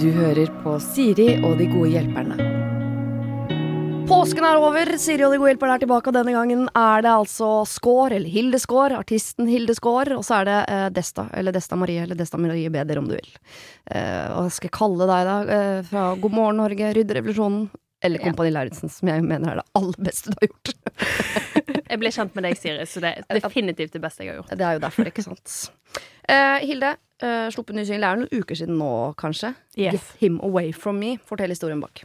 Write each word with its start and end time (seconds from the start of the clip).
Du 0.00 0.10
hører 0.12 0.50
på 0.60 0.76
Siri 0.84 1.30
og 1.40 1.56
de 1.56 1.64
gode 1.70 1.94
hjelperne. 1.94 2.36
Påsken 4.04 4.44
er 4.44 4.58
over, 4.60 4.90
Siri 5.00 5.24
og 5.24 5.32
de 5.32 5.38
gode 5.40 5.54
hjelperne 5.54 5.78
er 5.78 5.80
tilbake, 5.80 6.10
og 6.10 6.16
denne 6.18 6.34
gangen 6.34 6.66
er 6.76 7.04
det 7.06 7.12
altså 7.14 7.48
Skaar, 7.68 8.12
eller 8.12 8.28
Hilde 8.28 8.60
Skaar, 8.60 8.92
artisten 8.98 9.48
Hilde 9.48 9.72
Skaar, 9.78 10.12
og 10.12 10.26
så 10.28 10.42
er 10.42 10.50
det 10.50 10.58
eh, 10.74 10.84
Desta, 10.98 11.24
eller 11.32 11.56
Desta 11.56 11.78
Marie, 11.80 12.02
eller 12.04 12.18
Desta 12.18 12.40
Marie 12.40 12.68
Beder, 12.74 13.00
om 13.00 13.08
du 13.08 13.14
vil. 13.16 13.30
Eh, 13.88 14.28
jeg 14.28 14.52
skal 14.58 14.74
kalle 14.76 15.08
deg, 15.08 15.30
da? 15.30 15.38
Eh, 15.56 15.80
fra 15.88 16.04
God 16.20 16.36
morgen 16.36 16.60
Norge, 16.60 16.92
Rydde 16.98 17.16
revolusjonen, 17.16 17.64
eller 18.04 18.20
Kompani 18.22 18.52
Lauritzen, 18.52 18.92
som 18.92 19.08
jeg 19.08 19.24
mener 19.24 19.54
er 19.54 19.60
det 19.62 19.66
aller 19.80 20.06
beste 20.06 20.32
du 20.32 20.38
har 20.40 20.50
gjort. 20.50 20.72
Jeg 21.94 22.00
ble 22.00 22.10
kjent 22.10 22.32
med 22.34 22.46
deg, 22.46 22.56
Siri, 22.58 22.84
så 22.90 23.00
det 23.04 23.10
er 23.22 23.38
definitivt 23.38 23.92
det 23.94 24.00
beste 24.02 24.24
jeg 24.24 24.32
har 24.32 24.38
gjort. 24.40 24.54
Det 24.58 24.64
er 24.66 24.78
jo 24.78 24.80
derfor, 24.82 25.06
ikke 25.06 25.22
sant. 25.22 25.52
Uh, 26.26 26.56
Hilde, 26.64 26.94
uh, 27.22 27.44
sluppet 27.54 27.76
ny 27.76 27.84
singel. 27.86 28.02
Det 28.02 28.08
er 28.08 28.18
noen 28.22 28.42
uker 28.42 28.58
siden 28.58 28.80
nå, 28.80 28.88
kanskje. 29.20 29.52
Yes. 29.76 30.00
Get 30.00 30.24
Him 30.24 30.40
Away 30.42 30.72
From 30.74 30.98
Me. 30.98 31.12
Fortell 31.28 31.54
historien 31.54 31.84
bak. 31.84 32.02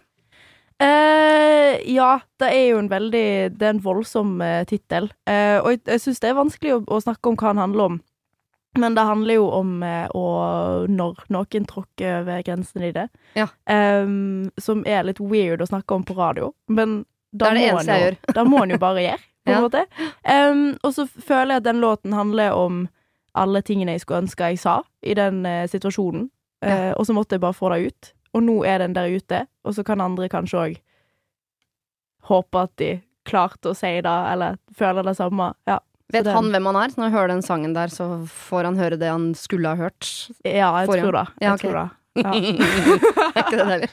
Uh, 0.79 1.75
ja, 1.89 2.11
det 2.39 2.51
er 2.55 2.69
jo 2.69 2.77
en 2.79 2.87
veldig 2.87 3.51
Det 3.51 3.65
er 3.65 3.73
en 3.73 3.81
voldsom 3.83 4.37
uh, 4.39 4.61
tittel. 4.69 5.09
Eh, 5.27 5.57
og 5.59 5.73
jeg, 5.73 5.81
jeg 5.89 6.03
syns 6.05 6.21
det 6.23 6.29
er 6.29 6.37
vanskelig 6.37 6.75
å, 6.77 6.83
å 6.87 7.01
snakke 7.03 7.31
om 7.31 7.39
hva 7.39 7.51
den 7.51 7.63
handler 7.65 7.89
om. 7.89 7.97
Men 8.79 8.95
det 8.95 9.03
handler 9.07 9.37
jo 9.39 9.45
om 9.59 9.71
eh, 9.83 10.07
å 10.15 10.23
når 10.89 11.23
noen 11.35 11.65
tråkker 11.69 12.21
over 12.21 12.41
grensen 12.47 12.83
i 12.87 12.91
det. 12.95 13.07
Ja. 13.35 13.47
Um, 13.69 14.49
som 14.61 14.83
er 14.87 15.03
litt 15.07 15.19
weird 15.19 15.61
å 15.61 15.67
snakke 15.69 15.95
om 15.97 16.03
på 16.07 16.15
radio. 16.17 16.53
Men 16.67 17.01
Det 17.31 17.47
er 17.47 17.53
det 17.59 17.65
må 17.73 17.79
en 17.83 17.89
jo- 18.03 18.33
da 18.33 18.43
må 18.47 18.63
en 18.63 18.69
jo 18.73 18.77
bare 18.81 19.03
gjøre, 19.05 19.19
på 19.45 19.51
en 19.51 19.57
Ja. 19.57 19.61
måte. 19.67 19.85
Um, 20.25 20.63
og 20.83 20.93
så 20.95 21.05
føler 21.07 21.55
jeg 21.55 21.63
at 21.63 21.67
den 21.69 21.81
låten 21.83 22.13
handler 22.17 22.55
om 22.57 22.87
alle 23.35 23.61
tingene 23.61 23.93
jeg 23.93 24.01
skulle 24.01 24.23
ønske 24.25 24.47
jeg 24.49 24.59
sa 24.59 24.79
i 25.05 25.13
den 25.13 25.43
uh, 25.45 25.67
situasjonen. 25.69 26.29
Eh, 26.65 26.91
og 26.97 27.05
så 27.07 27.13
måtte 27.15 27.37
jeg 27.37 27.41
bare 27.45 27.55
få 27.55 27.69
det 27.71 27.85
ut. 27.87 28.13
Og 28.35 28.41
nå 28.43 28.55
er 28.67 28.79
den 28.81 28.93
der 28.97 29.07
ute, 29.15 29.45
og 29.63 29.73
så 29.77 29.83
kan 29.87 30.01
andre 30.03 30.27
kanskje 30.29 30.57
òg 30.59 30.73
håpe 32.29 32.61
at 32.65 32.73
de 32.81 32.89
klarte 33.29 33.71
å 33.71 33.77
si 33.77 33.91
det, 34.01 34.15
eller 34.33 34.57
føler 34.75 35.05
det 35.07 35.15
samme. 35.17 35.53
Ja, 35.69 35.79
Vet 36.13 36.25
han 36.25 36.49
hvem 36.49 36.65
han 36.71 36.75
er? 36.81 36.93
Når 36.97 37.03
han 37.09 37.13
hører 37.13 37.27
den 37.35 37.43
sangen 37.45 37.73
der, 37.75 37.91
så 37.93 38.07
får 38.49 38.63
han 38.71 38.77
høre 38.81 38.97
det 38.97 39.09
han 39.11 39.27
skulle 39.37 39.69
ha 39.69 39.77
hørt. 39.77 40.07
Ja, 40.43 40.71
jeg 40.81 40.89
Forrige. 40.89 41.03
tror 41.05 41.17
det. 41.19 41.25
Jeg 41.39 41.47
Ja, 41.47 41.53
okay. 41.53 41.69
tror 41.69 41.79
det. 41.79 41.89
Ja. 42.19 42.31
er 42.33 43.43
ikke 43.45 43.57
det 43.59 43.65
heller? 43.69 43.91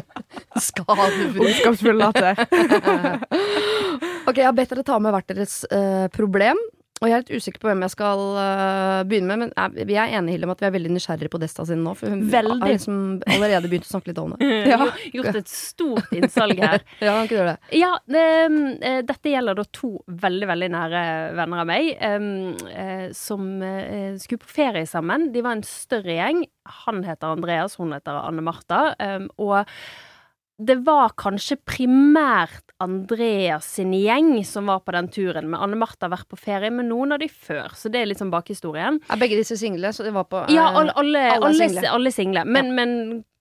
Skadefri. 0.64 1.42
Ondskapsfull 1.44 1.98
latter. 2.00 2.40
ok, 4.28 4.36
jeg 4.40 4.46
har 4.48 4.56
bedt 4.56 4.72
dere 4.74 4.84
ta 4.88 4.96
med 5.02 5.12
hvert 5.14 5.28
deres 5.30 5.58
uh, 5.70 6.06
problem. 6.14 6.58
Og 7.00 7.08
jeg 7.08 7.16
er 7.16 7.22
litt 7.22 7.40
usikker 7.40 7.62
på 7.62 7.68
hvem 7.70 7.80
jeg 7.86 7.92
skal 7.94 8.22
uh, 8.36 9.02
begynne 9.08 9.32
med, 9.32 9.48
men 9.54 9.86
vi 9.88 9.94
er 9.96 10.12
enige 10.18 10.34
Hilde, 10.34 10.44
om 10.44 10.52
at 10.52 10.60
vi 10.60 10.66
er 10.68 10.74
veldig 10.74 10.90
nysgjerrige 10.92 11.32
på 11.32 11.40
Desta 11.40 11.64
sin 11.64 11.80
nå. 11.80 11.94
For 11.96 12.12
hun 12.12 12.26
Veldig. 12.28 12.58
har 12.60 12.74
liksom 12.74 12.98
allerede 13.24 13.70
begynt 13.72 13.88
å 13.88 13.92
snakke 13.94 14.12
litt 14.12 14.20
om 14.20 14.34
det. 14.34 14.50
Ja. 14.70 14.84
Gjort 15.14 15.38
et 15.40 15.48
stort 15.50 16.12
innsalg 16.14 16.60
her. 16.64 16.84
Ja, 17.00 17.14
kan 17.14 17.24
ikke 17.24 17.32
du 17.32 17.38
gjøre 17.38 17.54
det? 17.54 17.78
Ja, 17.80 17.90
det, 18.12 18.26
eh, 18.86 18.98
dette 19.08 19.32
gjelder 19.32 19.56
da 19.58 19.64
to 19.72 19.90
veldig, 20.26 20.50
veldig 20.52 20.68
nære 20.76 21.02
venner 21.40 21.62
av 21.64 21.70
meg, 21.70 21.88
um, 22.04 23.08
som 23.16 23.48
uh, 23.64 24.12
skulle 24.20 24.44
på 24.44 24.52
ferie 24.60 24.84
sammen. 24.88 25.30
De 25.32 25.42
var 25.46 25.56
en 25.56 25.64
større 25.66 26.20
gjeng. 26.20 26.44
Han 26.84 27.00
heter 27.08 27.32
Andreas, 27.32 27.80
hun 27.80 27.96
heter 27.96 28.20
Anne 28.20 28.44
Martha. 28.44 28.90
Um, 29.00 29.30
og 29.40 29.64
det 30.60 30.76
var 30.84 31.14
kanskje 31.16 31.56
primært 31.64 32.66
Andreas 32.80 33.66
sin 33.76 33.92
gjeng 33.96 34.32
som 34.44 34.68
var 34.70 34.80
på 34.84 34.92
den 34.96 35.08
turen, 35.12 35.48
men 35.52 35.60
Anne 35.60 35.76
Martha 35.80 36.06
har 36.06 36.14
vært 36.14 36.28
på 36.32 36.38
ferie 36.40 36.70
med 36.72 36.88
noen 36.88 37.12
av 37.16 37.20
de 37.22 37.28
før, 37.32 37.72
så 37.76 37.90
det 37.92 38.02
er 38.02 38.10
liksom 38.12 38.30
bakhistorien. 38.32 39.00
Er 39.12 39.20
begge 39.20 39.38
disse 39.40 39.56
single? 39.60 39.92
Så 39.96 40.04
de 40.06 40.12
var 40.16 40.28
på 40.28 40.44
Ja, 40.52 40.68
eh, 40.70 40.78
alle, 40.82 40.92
alle, 40.94 40.94
alle 40.96 41.24
er 41.26 41.36
alle, 41.40 41.68
single. 41.68 41.88
alle 41.96 42.12
single. 42.14 42.44
Men, 42.48 42.74
men 42.76 42.94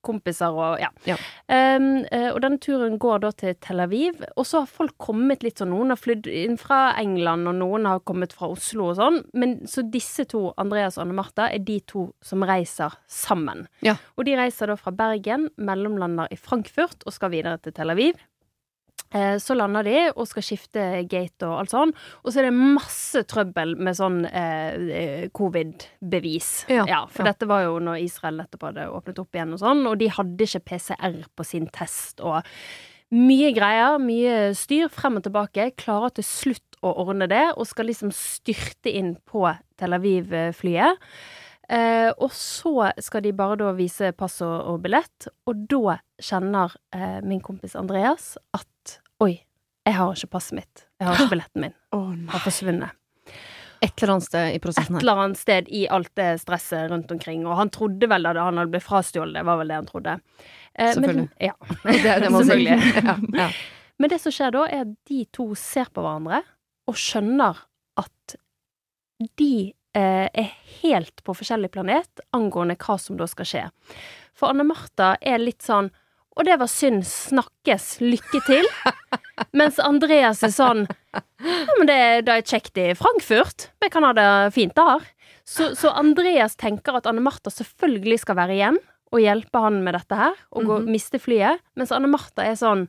kompiser 0.10 0.56
og 0.56 0.80
ja. 0.82 0.90
Ja. 1.08 1.16
Um, 1.48 2.04
og 2.34 2.42
denne 2.44 2.60
turen 2.62 2.98
går 3.02 3.24
da 3.24 3.32
til 3.38 3.56
Tel 3.64 3.84
Aviv. 3.84 4.24
Og 4.36 4.48
så 4.48 4.64
har 4.64 4.72
folk 4.72 4.98
kommet 5.02 5.46
litt 5.46 5.62
sånn. 5.62 5.72
Noen 5.74 5.94
har 5.94 6.02
flydd 6.02 6.28
inn 6.32 6.58
fra 6.60 6.96
England, 7.00 7.48
og 7.50 7.60
noen 7.62 7.88
har 7.90 8.04
kommet 8.08 8.34
fra 8.36 8.52
Oslo 8.54 8.90
og 8.92 9.00
sånn. 9.00 9.22
Men 9.40 9.60
så 9.70 9.86
disse 9.86 10.26
to, 10.30 10.50
Andreas 10.62 10.98
og 10.98 11.06
Anne 11.06 11.18
Martha, 11.18 11.50
er 11.54 11.64
de 11.66 11.80
to 11.90 12.10
som 12.26 12.46
reiser 12.48 12.98
sammen. 13.10 13.68
Ja. 13.86 13.98
Og 14.18 14.28
de 14.28 14.38
reiser 14.40 14.72
da 14.72 14.78
fra 14.80 14.94
Bergen, 14.96 15.50
mellomlander 15.58 16.32
i 16.34 16.40
Frankfurt 16.40 17.06
og 17.06 17.16
skal 17.16 17.34
videre 17.34 17.62
til 17.64 17.76
Tel 17.76 17.94
Aviv. 17.94 18.20
Eh, 19.12 19.38
Så 19.42 19.56
lander 19.58 19.84
de 19.88 19.96
og 20.12 20.28
skal 20.30 20.46
skifte 20.46 20.84
gate 21.10 21.48
og 21.48 21.64
alt 21.64 21.74
sånn. 21.74 21.94
Og 22.24 22.32
så 22.32 22.42
er 22.42 22.50
det 22.50 22.58
masse 22.58 23.24
trøbbel 23.30 23.76
med 23.82 23.98
sånn 23.98 24.22
eh, 24.30 24.78
eh, 25.00 25.26
covid-bevis. 25.36 26.52
Ja, 26.70 27.06
for 27.10 27.26
ja. 27.26 27.32
dette 27.32 27.50
var 27.50 27.66
jo 27.66 27.80
når 27.84 28.04
Israel 28.06 28.40
nettopp 28.44 28.70
hadde 28.70 28.88
åpnet 28.94 29.20
opp 29.24 29.36
igjen 29.36 29.58
og 29.58 29.64
sånn, 29.64 29.84
og 29.90 29.98
de 30.02 30.12
hadde 30.14 30.46
ikke 30.48 30.66
PCR 30.74 31.20
på 31.36 31.48
sin 31.48 31.68
test 31.74 32.22
og 32.22 32.42
mye 33.10 33.50
greier, 33.56 33.98
mye 33.98 34.54
styr 34.54 34.90
frem 34.94 35.18
og 35.18 35.26
tilbake. 35.26 35.72
Klarer 35.82 36.14
til 36.14 36.28
slutt 36.28 36.78
å 36.86 36.94
ordne 37.02 37.26
det, 37.30 37.48
og 37.58 37.66
skal 37.68 37.90
liksom 37.90 38.12
styrte 38.14 38.94
inn 38.94 39.16
på 39.28 39.48
Tel 39.80 39.98
Aviv-flyet. 39.98 41.02
Eh, 41.70 42.10
og 42.18 42.32
så 42.34 42.88
skal 42.98 43.22
de 43.22 43.34
bare 43.38 43.60
da 43.60 43.70
vise 43.78 44.10
pass 44.18 44.40
og, 44.42 44.56
og 44.72 44.80
billett, 44.86 45.28
og 45.46 45.68
da 45.70 46.00
kjenner 46.18 46.74
eh, 46.96 47.20
min 47.22 47.44
kompis 47.46 47.76
Andreas 47.78 48.32
at 48.58 48.69
oi, 49.24 49.34
jeg 49.88 49.98
har 49.98 50.16
ikke 50.16 50.34
passet 50.36 50.60
mitt. 50.60 50.86
Jeg 51.00 51.08
har 51.10 51.20
ikke 51.20 51.32
billetten 51.36 51.66
min. 51.66 51.76
Oh. 51.96 52.12
Har 52.34 52.44
forsvunnet. 52.44 52.96
Et 53.80 54.02
eller 54.04 54.14
annet 54.18 54.28
sted 54.28 54.54
i 54.58 54.60
prosessen 54.60 54.96
her. 54.96 55.00
Et 55.00 55.06
eller 55.06 55.22
annet 55.24 55.40
sted 55.40 55.70
i 55.72 55.86
alt 55.96 56.12
det 56.20 56.28
stresset 56.42 56.90
rundt 56.92 57.12
omkring. 57.16 57.46
Og 57.48 57.56
han 57.56 57.72
trodde 57.72 58.10
vel 58.12 58.28
da 58.28 58.36
han 58.44 58.60
hadde 58.60 58.74
blitt 58.74 58.84
frastjålet, 58.84 59.38
det 59.40 59.46
var 59.48 59.60
vel 59.62 59.72
det 59.72 59.78
han 59.80 59.88
trodde. 59.88 60.16
Eh, 60.74 60.94
Selvfølgelig. 60.94 61.30
Men, 61.32 61.40
ja. 61.48 61.56
Det 61.84 62.16
det. 62.26 62.32
Selvfølgelig. 62.36 62.80
Ja, 63.10 63.18
ja. 63.46 63.50
Men 64.00 64.12
det 64.14 64.22
som 64.24 64.32
skjer 64.32 64.54
da, 64.56 64.64
er 64.72 64.86
at 64.86 64.92
de 65.10 65.24
to 65.36 65.50
ser 65.60 65.90
på 65.92 66.04
hverandre 66.04 66.42
og 66.88 66.96
skjønner 67.00 67.58
at 68.00 68.36
de 69.40 69.54
eh, 69.96 70.28
er 70.28 70.54
helt 70.80 71.24
på 71.28 71.36
forskjellig 71.36 71.72
planet 71.74 72.24
angående 72.36 72.78
hva 72.80 72.96
som 73.02 73.20
da 73.20 73.28
skal 73.28 73.48
skje. 73.50 73.66
For 74.40 74.52
Anne 74.54 74.64
Martha 74.68 75.14
er 75.20 75.44
litt 75.44 75.66
sånn 75.66 75.92
og 76.40 76.46
det 76.48 76.56
var 76.62 76.70
synd, 76.72 77.04
snakkes, 77.04 77.98
lykke 78.00 78.40
til. 78.48 78.68
Mens 79.60 79.80
Andreas 79.84 80.40
er 80.48 80.54
sånn 80.56 80.86
Ja, 81.12 81.74
men 81.78 81.88
det, 81.90 81.98
det 82.28 82.34
er 82.38 82.46
kjekt 82.48 82.78
i 82.80 82.94
Frankfurt. 82.96 83.70
Vi 83.84 83.90
kan 83.92 84.06
ha 84.08 84.14
det 84.16 84.28
fint 84.56 84.74
der. 84.78 85.04
Så, 85.50 85.74
så 85.76 85.92
Andreas 85.98 86.56
tenker 86.60 86.96
at 87.00 87.08
Anne 87.10 87.24
Martha 87.26 87.52
selvfølgelig 87.52 88.20
skal 88.24 88.38
være 88.40 88.56
igjen 88.58 88.80
og 89.10 89.24
hjelpe 89.24 89.58
han 89.64 89.80
med 89.82 89.96
dette 89.98 90.16
her, 90.20 90.36
og 90.54 90.68
gå, 90.70 90.76
Mhm. 90.84 90.90
miste 90.94 91.18
flyet. 91.20 91.64
Mens 91.76 91.92
Anne 91.96 92.08
Martha 92.12 92.44
er 92.46 92.54
sånn 92.60 92.84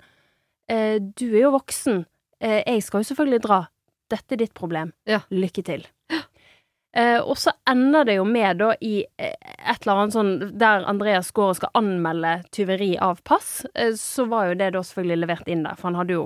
eh, 0.68 0.98
Du 1.00 1.26
er 1.32 1.46
jo 1.46 1.54
voksen. 1.56 2.02
Eh, 2.40 2.60
jeg 2.66 2.82
skal 2.84 3.00
jo 3.00 3.08
selvfølgelig 3.14 3.40
dra. 3.46 3.60
Dette 4.12 4.36
er 4.36 4.42
ditt 4.42 4.52
problem. 4.54 4.92
Ja. 5.08 5.22
Lykke 5.32 5.64
til. 5.64 5.86
Eh, 6.96 7.20
og 7.20 7.38
så 7.38 7.52
ender 7.70 8.04
det 8.08 8.16
jo 8.18 8.24
med 8.26 8.58
da 8.58 8.72
i 8.82 9.04
eh, 9.20 9.34
et 9.70 9.84
eller 9.84 10.00
annet 10.02 10.14
sånn 10.16 10.32
der 10.58 10.86
Andreas 10.90 11.30
går 11.34 11.52
og 11.52 11.58
skal 11.60 11.74
anmelde 11.78 12.32
tyveri 12.50 12.96
av 12.98 13.20
pass, 13.26 13.60
eh, 13.74 13.94
så 13.98 14.26
var 14.30 14.50
jo 14.50 14.56
det 14.58 14.72
da 14.74 14.82
selvfølgelig 14.86 15.20
levert 15.22 15.50
inn 15.50 15.62
der, 15.66 15.78
for 15.78 15.90
han 15.90 16.00
hadde 16.00 16.16
jo 16.16 16.24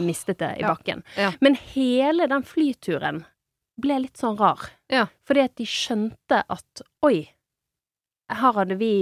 mistet 0.00 0.40
det 0.40 0.54
i 0.58 0.64
ja. 0.64 0.72
bakken. 0.72 1.04
Ja. 1.18 1.32
Men 1.44 1.58
hele 1.74 2.28
den 2.30 2.46
flyturen 2.46 3.24
ble 3.78 4.00
litt 4.06 4.20
sånn 4.20 4.38
rar. 4.40 4.70
Ja. 4.90 5.06
Fordi 5.28 5.44
at 5.44 5.58
de 5.60 5.68
skjønte 5.68 6.40
at 6.48 6.82
oi, 7.06 7.28
her 8.32 8.56
hadde 8.56 8.76
vi 8.80 8.92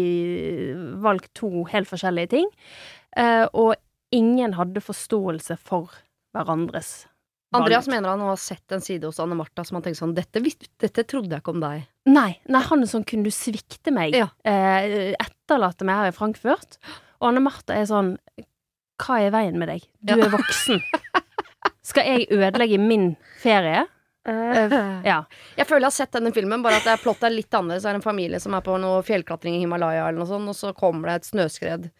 valgt 1.03 1.33
to 1.39 1.65
helt 1.71 1.91
forskjellige 1.91 2.34
ting, 2.34 2.50
eh, 3.16 3.47
og 3.53 3.77
ingen 4.15 4.55
hadde 4.59 4.83
forståelse 4.83 5.59
for 5.59 5.95
hverandres. 6.37 7.06
Andreas 7.61 7.89
mener 7.91 8.12
han 8.12 8.22
har 8.25 8.37
sett 8.41 8.72
en 8.77 8.84
side 8.84 9.09
hos 9.09 9.19
Anne 9.22 9.37
Martha 9.39 9.65
som 9.67 9.78
han 9.78 9.84
tenker 9.87 10.00
sånn 10.00 10.15
dette, 10.17 10.43
dette 10.83 11.05
trodde 11.09 11.34
jeg 11.34 11.43
ikke 11.43 11.55
om 11.55 11.62
deg. 11.65 11.87
Nei, 12.06 12.28
nei, 12.47 12.62
han 12.69 12.84
er 12.84 12.91
sånn 12.91 13.06
Kunne 13.09 13.27
du 13.27 13.34
svikte 13.34 13.92
meg? 13.95 14.15
Ja. 14.15 14.28
Eh, 14.47 15.15
etterlate 15.19 15.86
meg 15.89 16.01
her 16.01 16.13
i 16.13 16.16
Frankfurt? 16.16 16.78
Og 17.21 17.30
Anne 17.30 17.42
Martha 17.45 17.75
er 17.75 17.89
sånn 17.91 18.15
Hva 19.03 19.19
er 19.25 19.34
veien 19.34 19.59
med 19.60 19.69
deg? 19.72 19.84
Du 20.01 20.15
Ja. 20.15 20.27
er 20.27 20.33
voksen. 20.33 20.80
Skal 21.86 22.07
jeg 22.09 22.28
ødelegge 22.34 22.78
min 22.83 23.15
ferie? 23.42 23.84
Uh, 24.27 25.03
ja. 25.07 25.21
Jeg 25.57 25.69
føler 25.69 25.86
jeg 25.86 25.92
har 25.92 25.97
sett 26.01 26.16
denne 26.16 26.33
filmen, 26.34 26.63
bare 26.65 26.80
at 26.83 27.03
plottet 27.03 27.28
er 27.28 27.36
litt 27.36 27.54
annerledes. 27.54 27.84
Det 27.84 27.92
er 27.92 27.98
en 28.01 28.03
familie 28.03 28.41
som 28.42 28.57
er 28.59 28.65
på 28.66 28.75
noe 28.83 29.04
fjellklatring 29.07 29.54
i 29.54 29.60
Himalaya, 29.63 30.09
eller 30.09 30.19
noe 30.25 30.30
sånt, 30.30 30.51
og 30.51 30.59
så 30.59 30.72
kommer 30.75 31.13
det 31.13 31.21
et 31.21 31.28
snøskred. 31.28 31.91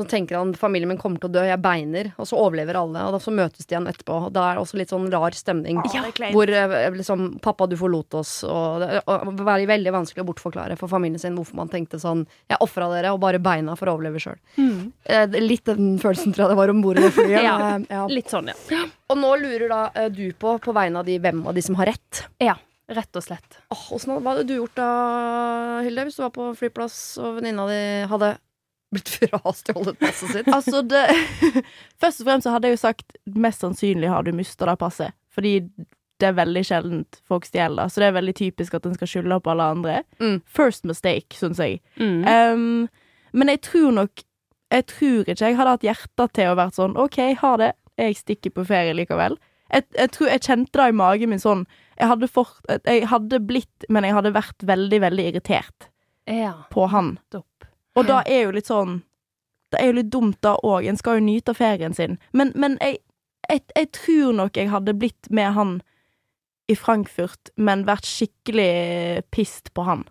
Så 0.00 0.06
tenker 0.08 0.38
han 0.38 0.54
familien 0.56 0.88
min 0.88 0.98
kommer 0.98 1.20
til 1.20 1.28
å 1.28 1.34
dø, 1.34 1.42
jeg 1.44 1.60
beiner, 1.60 2.06
og 2.16 2.24
så 2.28 2.38
overlever 2.40 2.78
alle. 2.80 3.02
Og 3.10 3.20
så 3.20 3.32
møtes 3.34 3.68
de 3.68 3.74
igjen 3.74 3.88
etterpå. 3.90 4.16
Og 4.30 4.32
da 4.32 4.46
er 4.48 4.56
det 4.56 4.62
også 4.62 4.78
litt 4.80 4.92
sånn 4.94 5.10
rar 5.12 5.36
stemning. 5.36 5.82
Ja, 5.92 6.06
det. 6.08 6.30
Hvor 6.32 6.48
eh, 6.48 6.86
liksom 6.96 7.26
'Pappa, 7.44 7.68
du 7.68 7.76
forlot 7.76 8.16
oss', 8.16 8.38
og 8.48 8.80
det 8.80 9.02
er 9.04 9.66
veldig 9.68 9.92
vanskelig 9.92 10.24
å 10.24 10.28
bortforklare 10.30 10.78
for 10.80 10.88
familien 10.88 11.20
sin 11.20 11.36
hvorfor 11.36 11.58
man 11.60 11.68
tenkte 11.68 12.00
sånn 12.00 12.24
'Jeg 12.48 12.62
ofra 12.64 12.88
dere, 12.94 13.12
og 13.12 13.20
bare 13.20 13.42
beina 13.42 13.76
for 13.76 13.92
å 13.92 13.98
overleve 13.98 14.22
sjøl'. 14.24 14.40
Mm. 14.56 14.92
Eh, 15.04 15.38
litt 15.40 15.68
den 15.68 15.98
følelsen 16.00 16.32
tror 16.32 16.46
jeg 16.46 16.54
det 16.54 16.60
var 16.62 16.72
om 16.72 16.80
bord 16.80 16.96
i 16.96 17.04
det 17.04 17.12
flyet. 17.12 17.38
Ja. 17.50 17.76
Eh, 17.76 17.84
ja. 17.90 18.06
Litt 18.08 18.32
sånn, 18.32 18.48
ja. 18.48 18.82
Og 19.10 19.18
nå 19.18 19.36
lurer 19.36 19.68
da 19.68 19.82
eh, 19.94 20.08
du 20.08 20.32
på, 20.32 20.56
på 20.62 20.72
vegne 20.72 21.00
av 21.00 21.08
de 21.08 21.18
hvem 21.20 21.44
av 21.46 21.54
de 21.54 21.62
som 21.62 21.76
har 21.76 21.92
rett. 21.92 22.24
Ja. 22.40 22.56
Rett 22.90 23.14
og 23.14 23.22
slett. 23.22 23.58
Åh, 23.70 23.82
hva 24.02 24.32
hadde 24.32 24.48
du 24.48 24.56
gjort 24.56 24.74
da, 24.74 24.88
Hilde, 25.86 26.08
hvis 26.08 26.16
du 26.18 26.24
var 26.24 26.32
på 26.34 26.48
flyplass 26.58 26.96
og 27.22 27.36
venninna 27.36 27.68
di 27.68 27.82
hadde 28.10 28.32
blitt 28.94 29.12
frastjålet 29.20 29.98
passet 30.00 30.34
sitt? 30.34 30.50
Altså, 30.50 30.82
det 30.86 31.06
Først 32.02 32.22
og 32.22 32.28
fremst 32.28 32.46
så 32.46 32.54
hadde 32.54 32.70
jeg 32.70 32.78
jo 32.78 32.82
sagt 32.82 33.16
mest 33.36 33.64
sannsynlig 33.64 34.10
har 34.12 34.26
du 34.26 34.32
mista 34.36 34.68
det 34.68 34.78
passet. 34.80 35.16
Fordi 35.30 35.58
det 36.20 36.28
er 36.28 36.36
veldig 36.36 36.62
sjeldent 36.66 37.20
folk 37.28 37.46
stjeler. 37.48 37.88
Så 37.88 38.02
det 38.02 38.10
er 38.10 38.16
veldig 38.18 38.34
typisk 38.36 38.74
at 38.76 38.86
en 38.86 38.96
skal 38.96 39.08
skylde 39.08 39.40
på 39.40 39.52
alle 39.54 39.68
andre. 39.74 40.00
Mm. 40.20 40.40
First 40.44 40.84
mistake, 40.88 41.36
syns 41.36 41.60
jeg. 41.62 41.80
Mm. 42.00 42.24
Um, 42.26 43.30
men 43.32 43.52
jeg 43.52 43.62
tror 43.68 43.94
nok 43.94 44.26
Jeg 44.70 44.86
tror 44.86 45.26
ikke 45.26 45.46
jeg 45.48 45.56
hadde 45.58 45.70
hatt 45.74 45.82
hjerte 45.82 46.26
til 46.30 46.46
å 46.46 46.54
vært 46.54 46.76
sånn 46.78 46.92
OK, 47.00 47.16
ha 47.40 47.54
det. 47.58 47.72
Jeg 47.98 48.20
stikker 48.20 48.52
på 48.54 48.62
ferie 48.68 48.94
likevel. 48.94 49.34
Jeg, 49.70 49.86
jeg 49.96 50.12
tror 50.14 50.28
jeg 50.30 50.44
kjente 50.46 50.78
det 50.78 50.86
i 50.92 50.94
magen 50.94 51.32
min 51.32 51.42
sånn 51.42 51.64
Jeg 51.98 52.06
hadde, 52.10 52.28
fort, 52.30 52.60
jeg 52.86 53.08
hadde 53.10 53.40
blitt, 53.42 53.86
men 53.88 54.06
jeg 54.06 54.14
hadde 54.14 54.32
vært 54.34 54.62
veldig, 54.62 55.00
veldig 55.02 55.26
irritert 55.32 55.90
ja, 56.30 56.54
på 56.70 56.86
han. 56.92 57.16
topp. 57.34 57.66
Og 57.98 58.06
da 58.06 58.20
er 58.26 58.44
jo 58.46 58.52
litt 58.54 58.68
sånn 58.70 59.00
Det 59.70 59.80
er 59.80 59.90
jo 59.90 59.96
litt 60.00 60.10
dumt 60.10 60.38
da 60.42 60.56
òg. 60.66 60.86
En 60.90 60.96
skal 60.98 61.20
jo 61.20 61.26
nyte 61.28 61.52
av 61.52 61.58
ferien 61.60 61.94
sin. 61.94 62.16
Men, 62.34 62.50
men 62.58 62.74
jeg, 62.82 62.98
jeg, 63.46 63.62
jeg 63.76 63.88
tror 63.94 64.32
nok 64.34 64.58
jeg 64.58 64.70
hadde 64.72 64.96
blitt 64.98 65.28
med 65.30 65.52
han 65.54 65.76
i 66.70 66.74
Frankfurt, 66.74 67.52
men 67.54 67.84
vært 67.86 68.06
skikkelig 68.06 69.22
pissed 69.30 69.70
på 69.74 69.84
han 69.86 70.02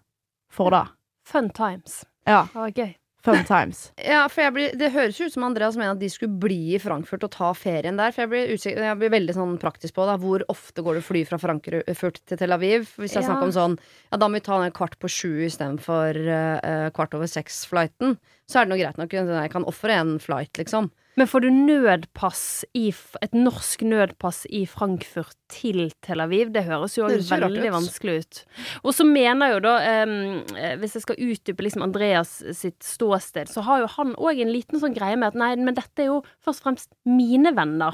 for 0.52 0.72
det. 0.72 0.86
Fun 1.28 1.50
times. 1.56 2.06
Ja. 2.24 2.46
Det 2.54 2.62
var 2.62 2.72
gøy. 2.72 2.94
Fun 3.26 3.42
times. 3.44 3.92
Ja, 4.00 4.22
for 4.32 4.42
jeg 4.46 4.54
blir, 4.56 4.76
Det 4.80 4.92
høres 4.94 5.18
jo 5.20 5.26
ut 5.28 5.34
som 5.34 5.44
Andreas 5.44 5.76
mener 5.76 5.92
at 5.92 6.00
de 6.00 6.08
skulle 6.10 6.40
bli 6.40 6.76
i 6.78 6.80
Frankfurt 6.80 7.26
og 7.28 7.32
ta 7.36 7.50
ferien 7.58 7.98
der. 8.00 8.14
For 8.16 8.24
jeg 8.24 8.32
blir, 8.32 8.54
usikker, 8.56 8.86
jeg 8.88 9.00
blir 9.02 9.12
veldig 9.12 9.36
sånn 9.36 9.58
praktisk 9.60 9.98
på 9.98 10.06
da. 10.08 10.16
Hvor 10.22 10.46
ofte 10.48 10.86
går 10.86 11.00
det 11.00 11.04
fly 11.04 11.26
fra 11.28 11.40
Frankfurt 11.42 12.22
til 12.26 12.40
Tel 12.40 12.56
Aviv? 12.56 12.88
Hvis 12.96 13.18
jeg 13.18 13.24
Ja. 13.24 13.28
snakker 13.28 13.50
om 13.50 13.56
sånn 13.56 13.78
Ja, 14.12 14.18
da 14.18 14.28
må 14.32 14.40
vi 14.40 14.46
ta 14.48 14.62
den 14.64 14.72
kvart 14.72 14.96
på 15.04 15.12
sju 15.12 15.44
istedenfor 15.50 16.16
uh, 16.16 16.90
kvart 16.96 17.14
over 17.20 17.28
seks-flighten. 17.28 18.16
Så 18.50 18.58
er 18.60 18.66
det 18.66 18.72
noe 18.74 18.80
greit 18.82 18.98
nok. 18.98 19.12
Jeg 19.14 19.52
kan 19.54 19.66
ofre 19.70 19.94
en 19.94 20.16
flight, 20.22 20.58
liksom. 20.58 20.90
Men 21.20 21.28
får 21.28 21.42
du 21.44 21.50
nødpass 21.52 22.64
i 22.80 22.88
et 23.22 23.34
norsk 23.36 23.82
nødpass 23.84 24.46
i 24.56 24.62
Frankfurt 24.70 25.36
til 25.52 25.90
Tel 26.06 26.22
Aviv? 26.24 26.54
Det 26.56 26.64
høres 26.64 26.96
jo 26.96 27.10
Det 27.12 27.20
veldig 27.28 27.72
vanskelig 27.76 28.16
ut. 28.24 28.40
Og 28.86 28.94
så 28.96 29.04
mener 29.06 29.52
jo 29.54 29.60
da, 29.66 29.74
eh, 29.84 30.78
hvis 30.80 30.96
jeg 30.96 31.04
skal 31.04 31.20
utdype 31.20 31.66
liksom 31.66 31.84
Andreas 31.84 32.38
sitt 32.56 32.80
ståsted, 32.88 33.52
så 33.52 33.62
har 33.68 33.82
jo 33.84 33.88
han 33.98 34.16
òg 34.16 34.40
en 34.42 34.54
liten 34.54 34.80
sånn 34.80 34.96
greie 34.96 35.18
med 35.20 35.34
at 35.34 35.36
nei, 35.36 35.52
men 35.58 35.76
dette 35.76 36.00
er 36.00 36.06
jo 36.14 36.22
først 36.46 36.64
og 36.64 36.70
fremst 36.70 36.90
mine 37.06 37.54
venner. 37.54 37.94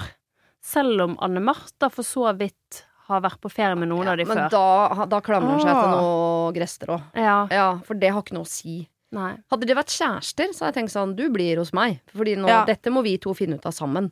Selv 0.61 1.01
om 1.01 1.17
Anne 1.21 1.41
Martha 1.41 1.89
for 1.89 2.03
så 2.05 2.29
vidt 2.37 2.83
har 3.07 3.21
vært 3.21 3.41
på 3.41 3.51
ferie 3.51 3.75
med 3.77 3.89
noen 3.89 4.05
Ja, 4.05 4.11
av 4.13 4.17
de 4.17 4.25
men 4.25 4.37
før. 4.37 4.49
da, 4.49 5.05
da 5.05 5.19
klamrer 5.21 5.49
han 5.57 5.59
seg 5.61 5.73
til 5.73 5.89
Ah. 5.89 6.01
noe 6.01 6.53
gresstrå. 6.53 7.01
Ja, 7.15 7.47
Ja, 7.51 7.77
for 7.85 7.93
det 7.95 8.11
har 8.13 8.21
ikke 8.21 8.33
noe 8.33 8.45
å 8.45 8.47
si. 8.47 8.87
Nei. 9.11 9.35
Hadde 9.51 9.67
de 9.67 9.75
vært 9.77 9.93
kjærester, 9.93 10.49
så 10.53 10.65
hadde 10.65 10.73
jeg 10.73 10.77
tenkt 10.83 10.95
sånn 10.95 11.15
Du 11.15 11.29
blir 11.29 11.57
hos 11.57 11.73
meg. 11.73 11.99
Fordi 12.15 12.35
nå, 12.37 12.47
Ja. 12.47 12.65
dette 12.65 12.89
må 12.91 13.03
vi 13.03 13.17
to 13.17 13.33
finne 13.33 13.55
ut 13.55 13.65
av 13.65 13.73
sammen. 13.73 14.11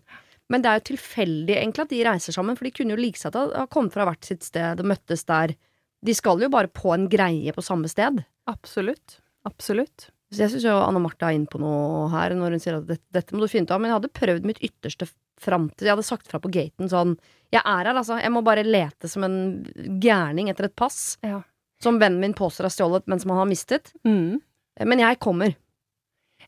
Men 0.49 0.61
det 0.61 0.69
er 0.69 0.79
jo 0.79 0.95
tilfeldig 0.95 1.55
egentlig 1.55 1.79
at 1.81 1.89
de 1.89 2.03
reiser 2.03 2.33
sammen, 2.33 2.55
for 2.57 2.65
de 2.65 2.71
kunne 2.71 2.91
jo 2.91 2.97
like 3.01 3.17
seg 3.17 3.31
til 3.31 3.47
å 3.49 3.55
ha 3.57 3.65
kommet 3.67 3.93
fra 3.93 4.05
hvert 4.05 4.23
sitt 4.23 4.43
sted 4.43 4.79
og 4.79 4.85
møttes 4.85 5.25
der. 5.25 5.55
De 6.03 6.13
skal 6.13 6.39
jo 6.39 6.49
bare 6.49 6.67
på 6.67 6.93
en 6.93 7.07
greie 7.07 7.51
på 7.55 7.63
samme 7.63 7.87
sted. 7.89 8.25
Absolutt. 8.47 9.19
Absolutt. 9.47 10.09
Så 10.33 10.39
jeg 10.43 10.49
syns 10.51 10.63
jo 10.65 10.73
Anna 10.81 10.99
Martha 10.99 11.27
er 11.29 11.37
inne 11.37 11.47
på 11.47 11.59
noe 11.61 12.09
her 12.09 12.33
når 12.33 12.51
hun 12.55 12.59
sier 12.59 12.77
at 12.79 12.87
dette, 12.87 13.03
dette 13.13 13.31
må 13.33 13.39
du 13.41 13.47
finne 13.47 13.63
ut 13.67 13.71
av. 13.71 13.79
Men 13.79 13.91
jeg 13.91 14.01
hadde 14.01 14.13
prøvd 14.19 14.45
mitt 14.49 14.59
ytterste 14.65 15.07
fram 15.39 15.69
til 15.77 15.87
Jeg 15.87 15.95
hadde 15.95 16.05
sagt 16.07 16.27
fra 16.27 16.39
på 16.39 16.51
gaten 16.51 16.89
sånn 16.89 17.17
Jeg 17.51 17.61
er 17.65 17.85
her, 17.85 17.93
altså. 17.93 18.19
Jeg 18.21 18.31
må 18.31 18.43
bare 18.43 18.63
lete 18.65 19.07
som 19.09 19.23
en 19.23 19.63
gærning 20.01 20.49
etter 20.49 20.65
et 20.65 20.75
pass. 20.75 21.17
Ja. 21.23 21.41
Som 21.81 21.99
vennen 21.99 22.19
min 22.19 22.33
påstår 22.33 22.65
er 22.65 22.73
stjålet, 22.73 23.03
men 23.07 23.19
som 23.19 23.29
han 23.31 23.39
har 23.43 23.49
mistet. 23.49 23.91
Mm. 24.05 24.41
Men 24.79 24.99
jeg 25.03 25.19
kommer. 25.21 25.53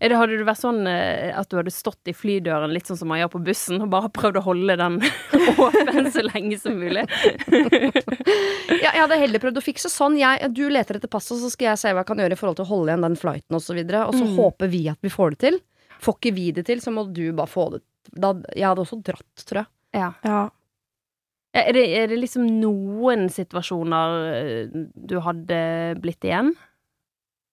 Eller 0.02 0.18
hadde 0.20 0.36
du 0.36 0.44
vært 0.44 0.60
sånn 0.60 0.82
eh, 0.92 1.30
at 1.40 1.48
du 1.48 1.56
hadde 1.56 1.72
stått 1.72 2.10
i 2.12 2.14
flydøren 2.14 2.74
litt 2.74 2.90
sånn 2.90 2.98
som 3.00 3.08
man 3.08 3.22
gjør 3.22 3.30
på 3.38 3.40
bussen, 3.48 3.78
og 3.86 3.92
bare 3.94 4.10
prøvd 4.12 4.42
å 4.42 4.44
holde 4.44 4.76
den 4.82 4.98
åpen 5.56 6.10
så 6.12 6.26
lenge 6.28 6.58
som 6.60 6.76
mulig? 6.82 7.06
Ja, 8.76 8.92
jeg 8.92 9.02
hadde 9.06 9.18
heller 9.22 9.40
prøvd 9.42 9.60
å 9.62 9.64
fikse 9.64 9.90
sånn. 9.94 10.18
Jeg, 10.20 10.50
du 10.58 10.66
leter 10.74 10.98
etter 11.00 11.10
passet, 11.12 11.38
så 11.40 11.48
skal 11.54 11.70
jeg 11.72 11.80
se 11.80 11.92
hva 11.94 12.02
jeg 12.04 12.10
kan 12.10 12.20
gjøre 12.22 12.36
i 12.36 12.40
forhold 12.40 12.58
til 12.60 12.66
å 12.66 12.70
holde 12.74 12.92
igjen 12.92 13.06
den 13.06 13.16
flighten 13.20 13.56
osv. 13.58 13.78
Og, 13.80 13.94
så 13.94 14.02
og 14.10 14.18
så 14.20 14.26
Mm. 14.26 14.36
håper 14.40 14.72
vi 14.74 14.82
at 14.92 15.00
vi 15.06 15.12
får 15.14 15.36
det 15.36 15.40
til. 15.46 15.58
Får 16.04 16.18
ikke 16.20 16.34
vi 16.36 16.46
det 16.58 16.66
til, 16.68 16.82
så 16.84 16.92
må 16.94 17.06
du 17.14 17.24
bare 17.38 17.48
få 17.50 17.70
det 17.76 17.82
da, 18.12 18.34
Jeg 18.54 18.68
hadde 18.68 18.84
også 18.84 19.00
dratt, 19.06 19.46
tror 19.48 19.62
jeg. 19.64 19.70
Ja. 19.96 20.10
Ja. 20.28 20.42
Er 21.56 21.72
det, 21.78 21.86
er 22.02 22.08
det 22.12 22.20
liksom 22.20 22.50
noen 22.60 23.30
situasjoner 23.32 24.18
eh, 24.36 24.76
du 24.94 25.16
hadde 25.24 25.62
blitt 26.04 26.26
igjen? 26.28 26.52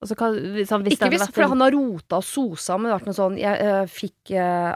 Altså, 0.02 0.16
hva, 0.18 0.28
hvis, 0.34 0.70
Ikke 0.96 1.08
hvis, 1.12 1.28
for 1.30 1.44
en- 1.44 1.52
han 1.54 1.60
har 1.62 1.70
rota 1.76 2.16
og 2.18 2.24
sosa, 2.26 2.74
men 2.76 2.88
det 2.88 2.92
har 2.92 2.98
vært 3.00 3.10
noe 3.12 3.18
sånn 3.20 3.36
Jeg 3.38 3.60
uh, 3.62 3.86
fikk 3.86 4.32
uh, 4.34 4.74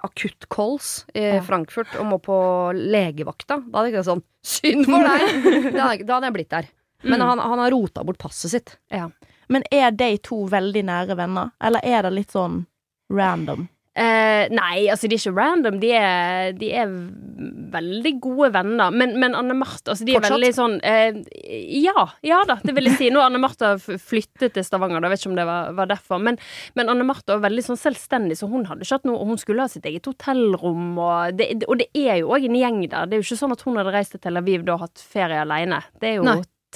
calls 0.54 0.90
i 1.18 1.24
Ja. 1.34 1.40
Frankfurt 1.42 1.96
og 1.98 2.06
må 2.06 2.18
på 2.22 2.36
legevakta. 2.78 3.58
Da 3.66 3.78
hadde 3.80 3.90
jeg 3.90 3.96
ikke 3.96 4.06
sånn 4.06 4.22
Synd 4.46 4.86
for 4.86 5.02
deg! 5.02 5.72
da, 5.74 5.88
hadde, 5.90 6.22
jeg- 6.30 6.32
blitt 6.38 6.50
der. 6.54 6.68
Men 7.02 7.18
Mm. 7.20 7.26
han, 7.28 7.38
han 7.42 7.58
har 7.58 7.70
rota 7.74 8.04
bort 8.06 8.18
passet 8.22 8.50
sitt. 8.54 8.76
Men 9.48 9.62
er 9.70 9.90
de 9.90 10.16
to 10.18 10.44
veldig 10.50 10.84
nære 10.86 11.16
venner, 11.18 11.50
eller 11.60 11.80
er 11.84 12.02
det 12.06 12.12
litt 12.12 12.30
sånn 12.34 12.64
random? 13.12 13.68
Eh, 13.96 14.50
nei, 14.52 14.82
altså 14.92 15.08
de 15.08 15.16
er 15.16 15.22
ikke 15.22 15.32
random. 15.38 15.78
De 15.80 15.90
er, 15.96 16.50
de 16.60 16.68
er 16.76 16.90
veldig 17.72 18.10
gode 18.20 18.50
venner. 18.52 18.90
Men, 18.92 19.14
men 19.20 19.32
Anne 19.38 19.54
Martha 19.56 19.94
altså, 19.94 20.04
de 20.04 20.12
er 20.18 20.20
veldig 20.36 20.50
sånn 20.56 20.74
uh, 20.84 21.16
Ja, 21.80 22.04
ja 22.26 22.42
da, 22.48 22.58
det 22.60 22.74
vil 22.76 22.90
jeg 22.90 22.98
si. 22.98 23.08
Nå 23.14 23.22
har 23.22 23.30
Anne 23.30 23.40
Martha 23.40 23.70
f- 23.78 23.96
flyttet 24.04 24.52
til 24.56 24.66
Stavanger, 24.66 25.00
da 25.00 25.08
vet 25.12 25.22
ikke 25.22 25.30
om 25.32 25.38
det 25.40 25.46
var, 25.48 25.72
var 25.78 25.88
derfor. 25.88 26.20
Men, 26.20 26.36
men 26.76 26.92
Anne 26.92 27.06
Martha 27.08 27.38
var 27.38 27.46
veldig 27.48 27.64
sånn 27.70 27.80
selvstendig, 27.80 28.36
så 28.36 28.50
hun 28.52 28.68
hadde 28.68 28.84
ikke 28.84 28.98
hatt 28.98 29.08
noe 29.08 29.24
Hun 29.26 29.40
skulle 29.40 29.64
ha 29.64 29.72
sitt 29.72 29.88
eget 29.88 30.06
hotellrom, 30.10 30.92
og 31.00 31.36
det, 31.40 31.50
og 31.64 31.80
det 31.80 31.88
er 31.96 32.20
jo 32.20 32.34
òg 32.36 32.44
en 32.50 32.60
gjeng 32.60 32.82
der. 32.92 33.08
Det 33.08 33.16
er 33.16 33.22
jo 33.22 33.28
ikke 33.30 33.40
sånn 33.40 33.56
at 33.56 33.64
hun 33.64 33.80
hadde 33.80 33.96
reist 33.96 34.12
til 34.12 34.20
Tel 34.26 34.36
Aviv 34.42 34.66
da 34.68 34.76
og 34.76 34.84
hatt 34.84 35.00
ferie 35.16 35.40
alene. 35.40 35.80
Det 36.00 36.12
er 36.12 36.18
jo 36.20 36.26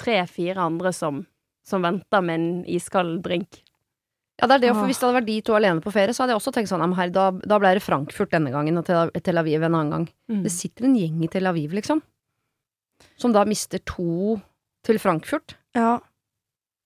tre-fire 0.00 0.64
andre 0.70 0.92
som, 0.96 1.26
som 1.68 1.84
venter 1.84 2.24
med 2.24 2.40
en 2.40 2.50
iskald 2.72 3.20
drink. 3.26 3.60
Ja, 4.40 4.48
det 4.48 4.56
er 4.56 4.62
det, 4.64 4.74
for 4.74 4.88
Hvis 4.88 5.00
det 5.00 5.06
hadde 5.06 5.18
vært 5.20 5.28
de 5.28 5.38
to 5.44 5.56
alene 5.58 5.84
på 5.84 5.92
ferie, 5.92 6.14
så 6.16 6.24
hadde 6.24 6.34
jeg 6.34 6.40
også 6.40 6.52
tenkt 6.56 6.70
sånn 6.72 6.96
her, 6.96 7.10
da, 7.14 7.30
da 7.44 7.58
ble 7.60 7.74
det 7.76 7.84
Frankfurt 7.84 8.32
denne 8.32 8.52
gangen 8.54 8.80
og 8.80 8.88
Tel 8.88 9.40
Aviv 9.40 9.62
en 9.62 9.74
annen 9.74 9.90
gang. 9.94 10.06
Mm. 10.32 10.44
Det 10.46 10.52
sitter 10.54 10.88
en 10.88 10.96
gjeng 10.96 11.18
i 11.26 11.28
Tel 11.32 11.48
Aviv, 11.50 11.74
liksom. 11.76 12.00
Som 13.20 13.34
da 13.36 13.44
mister 13.48 13.82
to 13.84 14.38
til 14.86 14.98
Frankfurt. 15.02 15.58
Ja. 15.76 15.98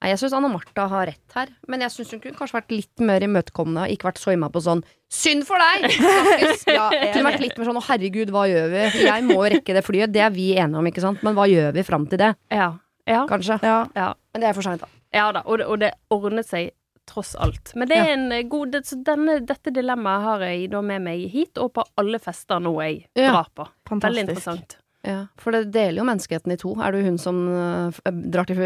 Nei, 0.03 0.11
Jeg 0.11 0.21
syns 0.21 0.35
Anna 0.37 0.51
Martha 0.53 0.85
har 0.91 1.07
rett 1.09 1.37
her, 1.39 1.49
men 1.71 1.81
jeg 1.81 1.95
syns 1.95 2.11
hun 2.13 2.21
kunne 2.21 2.37
kanskje 2.37 2.59
vært 2.59 2.75
litt 2.75 3.01
mer 3.09 3.25
imøtekommende 3.25 3.87
og 3.87 3.95
ikke 3.95 4.11
vært 4.11 4.21
så 4.21 4.35
imma 4.35 4.51
på 4.53 4.61
sånn 4.61 4.83
Synd 5.15 5.47
for 5.49 5.63
deg! 5.63 5.87
Ja, 6.77 6.91
Kunne 6.91 7.29
vært 7.31 7.41
litt 7.41 7.57
mer 7.57 7.71
sånn 7.71 7.79
å 7.79 7.85
herregud, 7.87 8.33
hva 8.35 8.43
gjør 8.51 8.69
vi? 8.75 8.83
Jeg 9.07 9.25
må 9.25 9.39
rekke 9.55 9.77
det 9.77 9.85
flyet, 9.87 10.13
det 10.13 10.25
er 10.27 10.35
vi 10.35 10.51
enige 10.59 10.83
om, 10.83 10.91
ikke 10.91 11.05
sant? 11.05 11.23
Men 11.25 11.39
hva 11.39 11.47
gjør 11.49 11.73
vi 11.77 11.87
fram 11.87 12.05
til 12.11 12.21
det? 12.21 12.35
Ja. 12.53 12.73
Ja. 13.09 13.23
Kanskje. 13.31 13.61
ja. 13.65 13.79
ja. 13.97 14.11
Men 14.35 14.45
det 14.45 14.51
er 14.51 14.57
for 14.59 14.67
seint, 14.67 14.83
da. 14.85 14.91
Ja 15.15 15.29
da, 15.33 15.45
og 15.47 15.61
det, 15.63 15.69
og 15.71 15.81
det 15.81 15.93
ordnet 16.13 16.49
seg 16.51 16.73
tross 17.11 17.35
alt. 17.37 17.73
Men 17.79 17.89
det 17.91 17.99
er 18.01 18.13
en 18.15 18.33
eh, 18.33 18.43
god 18.51 18.73
det, 18.75 18.85
så 18.89 18.97
denne, 19.05 19.39
Dette 19.47 19.73
dilemmaet 19.75 20.23
har 20.29 20.45
jeg 20.49 20.71
da 20.73 20.81
med 20.83 21.05
meg 21.05 21.27
hit, 21.33 21.59
og 21.61 21.73
på 21.77 21.85
alle 22.01 22.19
fester 22.23 22.63
nå 22.65 22.73
jeg 22.83 23.05
Ja. 23.19 23.31
drar 23.33 23.51
på. 23.55 23.69
Veldig 23.91 24.25
interessant. 24.29 24.79
Ja, 25.05 25.27
For 25.37 25.53
det 25.53 25.67
deler 25.75 26.01
jo 26.01 26.07
menneskeheten 26.09 26.55
i 26.55 26.57
to. 26.57 26.73
Er 26.81 26.93
du 26.97 27.03
hun 27.05 27.19
som 27.21 27.43
øh, 27.53 27.99
drar 28.33 28.49
til 28.49 28.57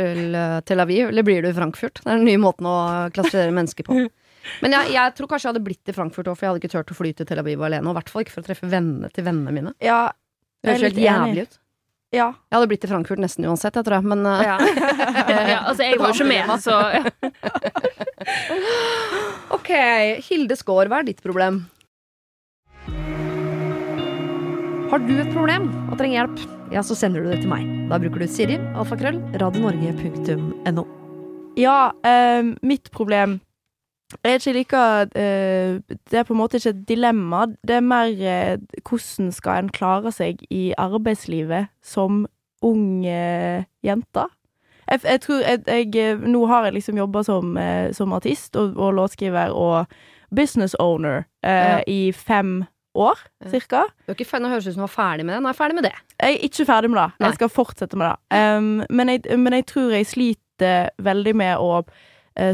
Tel 0.70 0.80
Aviv, 0.84 1.08
eller 1.10 1.26
blir 1.26 1.42
du 1.42 1.48
i 1.50 1.56
Frankfurt? 1.56 1.98
Det 2.04 2.06
er 2.06 2.20
den 2.20 2.28
nye 2.30 2.38
måten 2.38 2.68
å 2.70 2.76
klassifisere 3.10 3.50
mennesker 3.56 3.88
på. 3.88 3.96
Men 4.62 4.76
jeg, 4.76 4.92
jeg 4.94 5.14
tror 5.18 5.28
kanskje 5.32 5.48
jeg 5.48 5.54
hadde 5.56 5.64
blitt 5.66 5.90
i 5.90 5.94
Frankfurt 5.96 6.30
òg, 6.30 6.36
for 6.38 6.46
jeg 6.46 6.52
hadde 6.54 6.62
ikke 6.62 6.74
turt 6.76 6.92
å 6.94 6.96
fly 7.00 7.10
til 7.18 7.26
Tel 7.26 7.42
Aviv 7.42 7.60
alene. 7.66 7.84
Og 7.90 7.96
i 7.96 7.98
hvert 7.98 8.12
fall 8.14 8.22
ikke 8.24 8.36
for 8.36 8.44
å 8.44 8.46
treffe 8.46 8.70
vennene 8.70 9.10
til 9.12 9.26
vennene 9.26 9.52
mine. 9.56 9.72
Ja. 9.82 10.12
Det 10.62 10.72
høres 10.76 10.86
helt 10.88 11.02
jævlig 11.02 11.42
ut. 11.48 11.58
Ja. 12.14 12.28
Jeg 12.48 12.56
hadde 12.56 12.68
blitt 12.70 12.84
i 12.86 12.90
Frankfurt 12.90 13.20
nesten 13.20 13.46
uansett, 13.48 13.76
jeg 13.76 13.84
tror 13.86 13.98
jeg. 13.98 14.08
Men 14.08 14.24
uh, 14.24 14.42
Ja. 14.48 14.56
ja, 14.58 15.58
altså, 15.68 15.82
jeg 15.84 15.98
var 16.00 16.12
jo 16.12 16.16
ikke 16.16 16.30
med, 16.30 16.52
så 16.64 16.76
ok, 19.58 19.72
Hilde 20.28 20.56
Skaar, 20.58 20.88
hva 20.90 21.02
er 21.02 21.10
ditt 21.10 21.24
problem? 21.24 21.66
Har 24.88 25.02
du 25.04 25.18
et 25.20 25.34
problem 25.34 25.66
og 25.90 25.98
trenger 26.00 26.22
hjelp, 26.22 26.38
ja, 26.72 26.80
så 26.84 26.96
sender 26.96 27.20
du 27.20 27.28
det 27.28 27.42
til 27.42 27.50
meg. 27.52 27.66
Da 27.90 27.98
bruker 28.00 28.24
du 28.24 28.30
Siri, 28.30 28.56
alfakrøll, 28.72 29.20
radionorge.no. 29.40 30.86
Ja, 31.60 31.90
eh, 32.06 32.54
mitt 32.64 32.88
problem 32.94 33.36
er 34.24 34.38
ikke 34.38 34.52
like 34.56 34.78
eh, 35.20 35.78
Det 36.10 36.18
er 36.18 36.24
på 36.24 36.32
en 36.34 36.40
måte 36.40 36.56
ikke 36.56 36.70
et 36.72 36.84
dilemma. 36.88 37.46
Det 37.66 37.76
er 37.76 37.84
mer 37.84 38.08
eh, 38.08 38.56
hvordan 38.88 39.32
skal 39.32 39.64
en 39.64 39.68
klare 39.74 40.12
seg 40.12 40.40
i 40.50 40.72
arbeidslivet 40.78 41.68
som 41.84 42.26
ung 42.64 43.04
eh, 43.06 43.64
jente. 43.84 44.24
Jeg, 44.88 45.00
jeg 45.04 45.20
tror 45.20 45.42
jeg, 45.44 45.62
jeg, 45.94 46.16
Nå 46.24 46.46
har 46.48 46.64
jeg 46.64 46.78
liksom 46.78 46.96
jobba 46.96 47.22
som, 47.22 47.58
som 47.92 48.12
artist 48.16 48.56
og, 48.56 48.76
og 48.80 48.94
låtskriver 48.96 49.52
og 49.52 49.86
business 50.34 50.74
owner 50.80 51.26
eh, 51.44 51.52
Ja. 51.52 51.78
i 51.86 52.12
fem 52.12 52.64
år, 52.98 53.18
Ja. 53.44 53.50
cirka. 53.52 53.82
Du 54.06 54.12
er 54.12 54.16
ikke 54.16 54.24
ferdig, 54.24 54.46
Nå 54.48 54.48
høres 54.54 54.66
ut 54.66 54.72
som 54.74 54.80
du 54.82 54.86
var 54.88 54.94
ferdig 54.96 55.26
med 55.26 55.34
det. 55.36 55.42
Nå 55.42 55.48
er 55.48 55.52
jeg 55.52 55.60
ferdig 55.60 55.74
med 55.76 55.84
det. 55.84 55.92
Jeg 56.18 56.34
er 56.34 56.44
ikke 56.48 56.64
ferdig 56.66 56.90
med 56.90 56.98
det. 57.02 57.10
Nei. 57.20 57.28
Jeg 57.28 57.34
skal 57.34 57.48
fortsette 57.52 57.96
med 58.00 58.08
det. 58.08 58.38
Um, 58.58 58.84
men, 58.90 59.08
jeg, 59.12 59.38
men 59.38 59.52
jeg 59.52 59.66
tror 59.66 59.92
jeg 59.94 60.06
sliter 60.08 60.88
veldig 60.98 61.34
med 61.36 61.56
å 61.62 61.82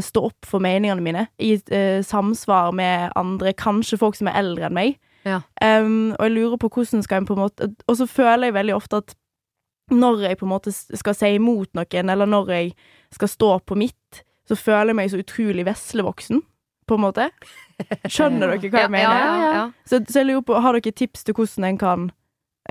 stå 0.01 0.25
opp 0.29 0.47
for 0.47 0.63
meningene 0.63 1.03
mine 1.03 1.27
i 1.37 1.53
eh, 1.73 2.01
samsvar 2.05 2.73
med 2.75 3.11
andre, 3.15 3.53
kanskje 3.53 3.99
folk 4.01 4.17
som 4.17 4.29
er 4.31 4.39
eldre 4.41 4.69
enn 4.69 4.77
meg. 4.77 4.97
Ja. 5.25 5.41
Um, 5.61 6.13
og 6.19 6.27
jeg 6.27 6.35
lurer 6.35 6.59
på 6.61 6.69
hvordan 6.69 7.01
skal 7.01 7.17
jeg 7.17 7.25
på 7.25 7.33
en 7.33 7.39
måte 7.41 7.65
Og 7.89 7.95
så 7.97 8.05
føler 8.05 8.45
jeg 8.45 8.53
veldig 8.53 8.75
ofte 8.75 8.99
at 9.01 9.15
når 9.89 10.19
jeg 10.21 10.37
på 10.37 10.45
en 10.45 10.51
måte 10.51 10.73
skal 10.73 11.15
si 11.17 11.31
imot 11.37 11.71
noen, 11.77 12.09
eller 12.09 12.29
når 12.29 12.47
jeg 12.49 12.71
skal 13.13 13.29
stå 13.29 13.49
på 13.69 13.77
mitt, 13.77 14.21
så 14.49 14.57
føler 14.57 14.93
jeg 14.93 14.97
meg 14.97 15.11
så 15.13 15.19
utrolig 15.21 15.65
veslevoksen, 15.67 16.41
på 16.89 16.97
en 16.97 17.03
måte. 17.03 17.27
Skjønner 18.09 18.55
dere 18.55 18.71
hva 18.73 18.81
jeg 18.87 18.93
mener? 18.97 19.19
Ja, 19.19 19.35
ja, 19.37 19.51
ja. 19.53 19.65
Så, 19.85 19.99
så 20.09 20.23
jeg 20.23 20.31
lurer 20.31 20.45
på, 20.47 20.57
har 20.57 20.73
dere 20.73 20.95
tips 20.97 21.27
til 21.27 21.37
hvordan 21.37 21.69
en 21.69 21.77
kan 21.83 22.07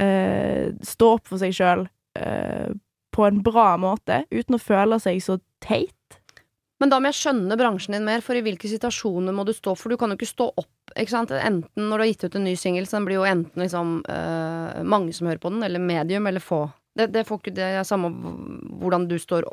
uh, 0.02 0.74
stå 0.82 1.12
opp 1.20 1.30
for 1.30 1.42
seg 1.42 1.54
sjøl 1.54 1.86
på 3.14 3.26
en 3.26 3.40
bra 3.46 3.76
måte, 3.78 4.24
uten 4.34 4.58
å 4.58 4.62
føle 4.62 4.98
seg 5.02 5.22
så 5.22 5.38
teit? 5.62 5.93
Men 6.82 6.90
da 6.90 6.98
må 6.98 7.06
jeg 7.12 7.20
skjønne 7.20 7.56
bransjen 7.56 7.94
din 7.94 8.04
mer, 8.06 8.20
for 8.24 8.34
i 8.34 8.42
hvilke 8.42 8.68
situasjoner 8.68 9.32
må 9.36 9.44
du 9.46 9.52
stå? 9.54 9.76
For 9.78 9.92
du 9.94 9.96
kan 10.00 10.10
jo 10.10 10.16
ikke 10.18 10.26
stå 10.26 10.48
opp, 10.58 10.72
ikke 10.98 11.12
sant. 11.14 11.30
Enten 11.30 11.86
når 11.90 11.96
du 12.00 12.02
har 12.04 12.10
gitt 12.10 12.24
ut 12.26 12.34
en 12.40 12.44
ny 12.48 12.56
singel, 12.58 12.88
så 12.90 12.98
den 12.98 13.06
blir 13.06 13.20
jo 13.20 13.28
enten 13.30 13.62
liksom 13.62 14.00
eh, 14.10 14.82
mange 14.82 15.14
som 15.14 15.28
hører 15.30 15.38
på 15.42 15.52
den, 15.54 15.62
eller 15.62 15.78
medium, 15.82 16.26
eller 16.26 16.42
få. 16.42 16.64
Det, 16.98 17.08
det 17.14 17.24
får 17.26 17.40
ikke 17.40 17.54
det 17.56 17.70
er 17.78 17.86
samme 17.86 18.10
hvordan 18.82 19.06
du 19.10 19.16
står. 19.18 19.46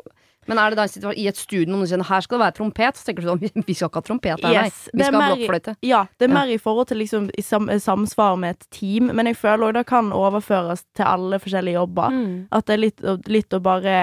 Men 0.50 0.58
er 0.58 0.70
det 0.74 0.78
da 0.80 0.84
en 0.88 0.90
situasjon- 0.90 1.18
i 1.22 1.28
et 1.30 1.38
studio 1.38 1.70
noen 1.70 1.86
sier 1.86 2.02
her 2.02 2.22
skal 2.26 2.38
det 2.40 2.42
være 2.42 2.56
trompet, 2.58 2.98
så 2.98 3.06
tenker 3.06 3.22
du 3.22 3.28
sånn 3.30 3.42
vi 3.68 3.74
skal 3.78 3.86
ikke 3.92 4.00
ha 4.02 4.06
trompet 4.08 4.42
her, 4.42 4.56
Yes, 4.58 4.80
nei. 4.90 4.98
Vi 4.98 5.06
skal 5.06 5.20
ha 5.22 5.28
blokkfløyte. 5.30 5.74
Ja, 5.86 6.00
det 6.18 6.26
er 6.26 6.32
Ja. 6.32 6.34
mer 6.40 6.50
i 6.50 6.58
forhold 6.58 6.88
til 6.90 6.98
liksom 6.98 7.30
i 7.38 7.44
sam, 7.46 7.70
samsvar 7.70 8.34
med 8.42 8.56
et 8.58 8.66
team, 8.74 9.12
men 9.14 9.30
jeg 9.30 9.38
føler 9.38 9.68
òg 9.70 9.78
det 9.78 9.86
kan 9.90 10.10
overføres 10.10 10.82
til 10.98 11.06
alle 11.06 11.38
forskjellige 11.42 11.78
jobber. 11.78 12.10
Mm. 12.18 12.34
At 12.50 12.66
det 12.66 12.74
er 12.74 12.82
litt, 12.88 13.06
litt 13.30 13.54
å 13.54 13.62
bare 13.62 13.96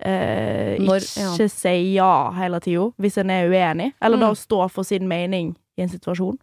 eh, 0.00 0.76
Når- 0.78 1.06
ikke 1.06 1.50
si 1.50 1.94
ja 1.94 2.30
hele 2.32 2.60
tida, 2.60 2.92
hvis 2.98 3.18
en 3.18 3.30
er 3.30 3.48
uenig. 3.48 3.92
Eller 4.02 4.16
Mm. 4.16 4.20
da 4.20 4.32
stå 4.34 4.70
for 4.70 4.84
sin 4.84 5.06
mening 5.08 5.56
i 5.78 5.82
en 5.82 5.88
situasjon. 5.88 6.38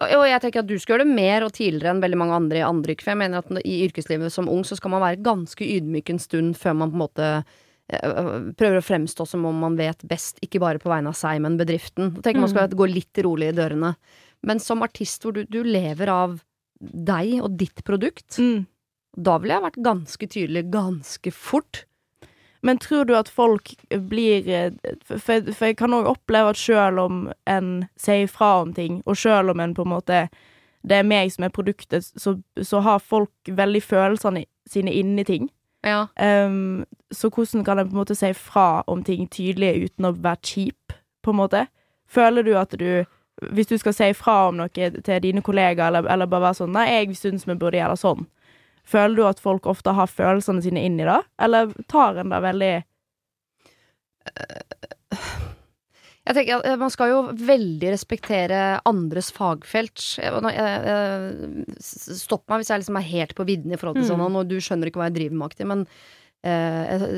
Og 0.00 0.24
jeg 0.24 0.40
tenker 0.40 0.60
at 0.60 0.66
du 0.66 0.78
skal 0.78 0.96
gjøre 0.98 1.04
det 1.04 1.14
mer 1.14 1.42
og 1.44 1.52
tidligere 1.52 1.90
enn 1.92 2.00
veldig 2.00 2.16
mange 2.16 2.32
andre 2.32 2.56
i 2.58 2.64
andre 2.64 2.94
yrker. 2.94 3.02
For 3.04 3.10
jeg 3.10 3.18
mener 3.18 3.38
at 3.38 3.50
i 3.66 3.86
yrkeslivet 3.88 4.32
som 4.32 4.48
ung 4.48 4.62
så 4.64 4.76
skal 4.76 4.90
man 4.90 5.02
være 5.02 5.22
ganske 5.22 5.60
ydmyk 5.60 6.08
en 6.10 6.18
stund 6.18 6.56
før 6.56 6.74
man 6.76 6.90
på 6.90 6.94
en 6.94 7.02
måte 7.08 7.44
eh, 7.92 8.00
prøver 8.56 8.78
å 8.78 8.86
fremstå 8.86 9.26
som 9.26 9.44
om 9.44 9.58
man 9.60 9.76
vet 9.76 9.98
best, 10.06 10.38
ikke 10.40 10.60
bare 10.60 10.78
på 10.78 10.88
vegne 10.88 11.08
av 11.08 11.14
seg, 11.18 11.40
men 11.42 11.58
bedriften. 11.58 12.14
Jeg 12.14 12.22
tenker 12.22 12.40
man 12.40 12.48
skal 12.48 12.68
gå 12.68 12.86
litt 12.88 13.12
rolig 13.24 13.48
i 13.50 13.56
dørene. 13.56 13.96
Men 14.46 14.58
som 14.62 14.80
artist 14.82 15.20
hvor 15.22 15.34
du, 15.34 15.44
du 15.44 15.62
lever 15.64 16.08
av 16.08 16.40
deg 16.80 17.42
og 17.42 17.58
ditt 17.58 17.82
produkt, 17.84 18.38
Mm. 18.38 18.64
da 19.20 19.36
ville 19.38 19.52
jeg 19.58 19.62
vært 19.72 19.82
ganske 19.84 20.28
tydelig 20.30 20.70
ganske 20.70 21.32
fort. 21.32 21.84
Men 22.62 22.78
tror 22.78 23.04
du 23.04 23.14
at 23.16 23.28
folk 23.28 23.72
blir 23.88 24.48
eh, 24.48 24.72
For, 25.06 25.52
for 25.52 25.70
jeg 25.70 25.78
kan 25.80 25.94
òg 25.96 26.10
oppleve 26.10 26.52
at 26.52 26.60
sjøl 26.60 26.98
om 27.00 27.22
en 27.48 27.70
sier 28.00 28.28
fra 28.28 28.60
om 28.64 28.74
ting, 28.76 29.00
og 29.06 29.16
sjøl 29.16 29.52
om 29.52 29.60
en 29.60 29.74
på 29.74 29.86
en 29.86 29.94
måte 29.94 30.26
Det 30.82 30.96
er 30.96 31.08
meg 31.08 31.32
som 31.32 31.44
er 31.44 31.54
produktet, 31.54 32.04
så, 32.04 32.38
så 32.62 32.80
har 32.80 33.02
folk 33.04 33.32
veldig 33.48 33.82
følelsene 33.84 34.46
sine 34.70 34.92
inni 34.96 35.24
ting. 35.28 35.50
Ja. 35.84 36.06
Um, 36.16 36.86
så 37.12 37.28
hvordan 37.28 37.64
kan 37.64 37.78
en 37.78 37.88
på 37.88 37.92
en 37.92 38.00
måte 38.00 38.16
si 38.16 38.32
fra 38.32 38.82
om 38.86 39.02
ting 39.04 39.28
tydelig 39.28 39.90
uten 39.90 40.08
å 40.08 40.14
være 40.16 40.40
kjip, 40.40 40.94
på 41.22 41.34
en 41.34 41.40
måte? 41.40 41.66
Føler 42.08 42.42
du 42.42 42.54
at 42.58 42.72
du 42.78 43.04
Hvis 43.40 43.66
du 43.66 43.78
skal 43.78 43.94
si 43.96 44.12
fra 44.12 44.48
om 44.48 44.56
noe 44.56 44.68
til 44.68 45.22
dine 45.22 45.40
kollegaer, 45.42 45.88
eller, 45.88 46.08
eller 46.12 46.26
bare 46.26 46.42
være 46.48 46.58
sånn 46.58 46.74
Nei, 46.76 46.88
jeg 46.90 47.16
syns 47.16 47.46
vi 47.48 47.54
burde 47.56 47.78
gjøre 47.78 47.96
sånn. 47.96 48.26
Føler 48.90 49.16
du 49.20 49.24
at 49.28 49.38
folk 49.42 49.66
ofte 49.70 49.92
har 49.94 50.10
følelsene 50.10 50.62
sine 50.64 50.82
inni 50.82 51.04
i 51.04 51.08
det, 51.10 51.20
eller 51.46 51.70
tar 51.90 52.18
en 52.18 52.32
det 52.34 52.40
veldig 52.42 52.72
Jeg 56.28 56.36
tenker 56.36 56.58
at 56.60 56.66
eh, 56.68 56.76
Man 56.78 56.92
skal 56.92 57.10
jo 57.10 57.20
veldig 57.40 57.90
respektere 57.94 58.58
andres 58.88 59.30
fagfelt. 59.34 59.98
Stopp 61.80 62.44
meg 62.50 62.60
hvis 62.62 62.70
jeg 62.70 62.82
liksom 62.84 62.98
er 63.00 63.08
helt 63.08 63.34
på 63.38 63.46
vidden 63.48 63.72
i 63.74 63.78
forhold 63.80 63.98
til 64.00 64.06
Mm. 64.06 64.10
sånn, 64.12 64.36
og 64.36 64.48
du 64.50 64.56
skjønner 64.60 64.90
ikke 64.90 65.00
hva 65.00 65.08
jeg 65.10 65.16
driver 65.18 65.36
med 65.40 65.48
aktig, 65.50 65.66
men 65.66 65.86
det 66.42 66.54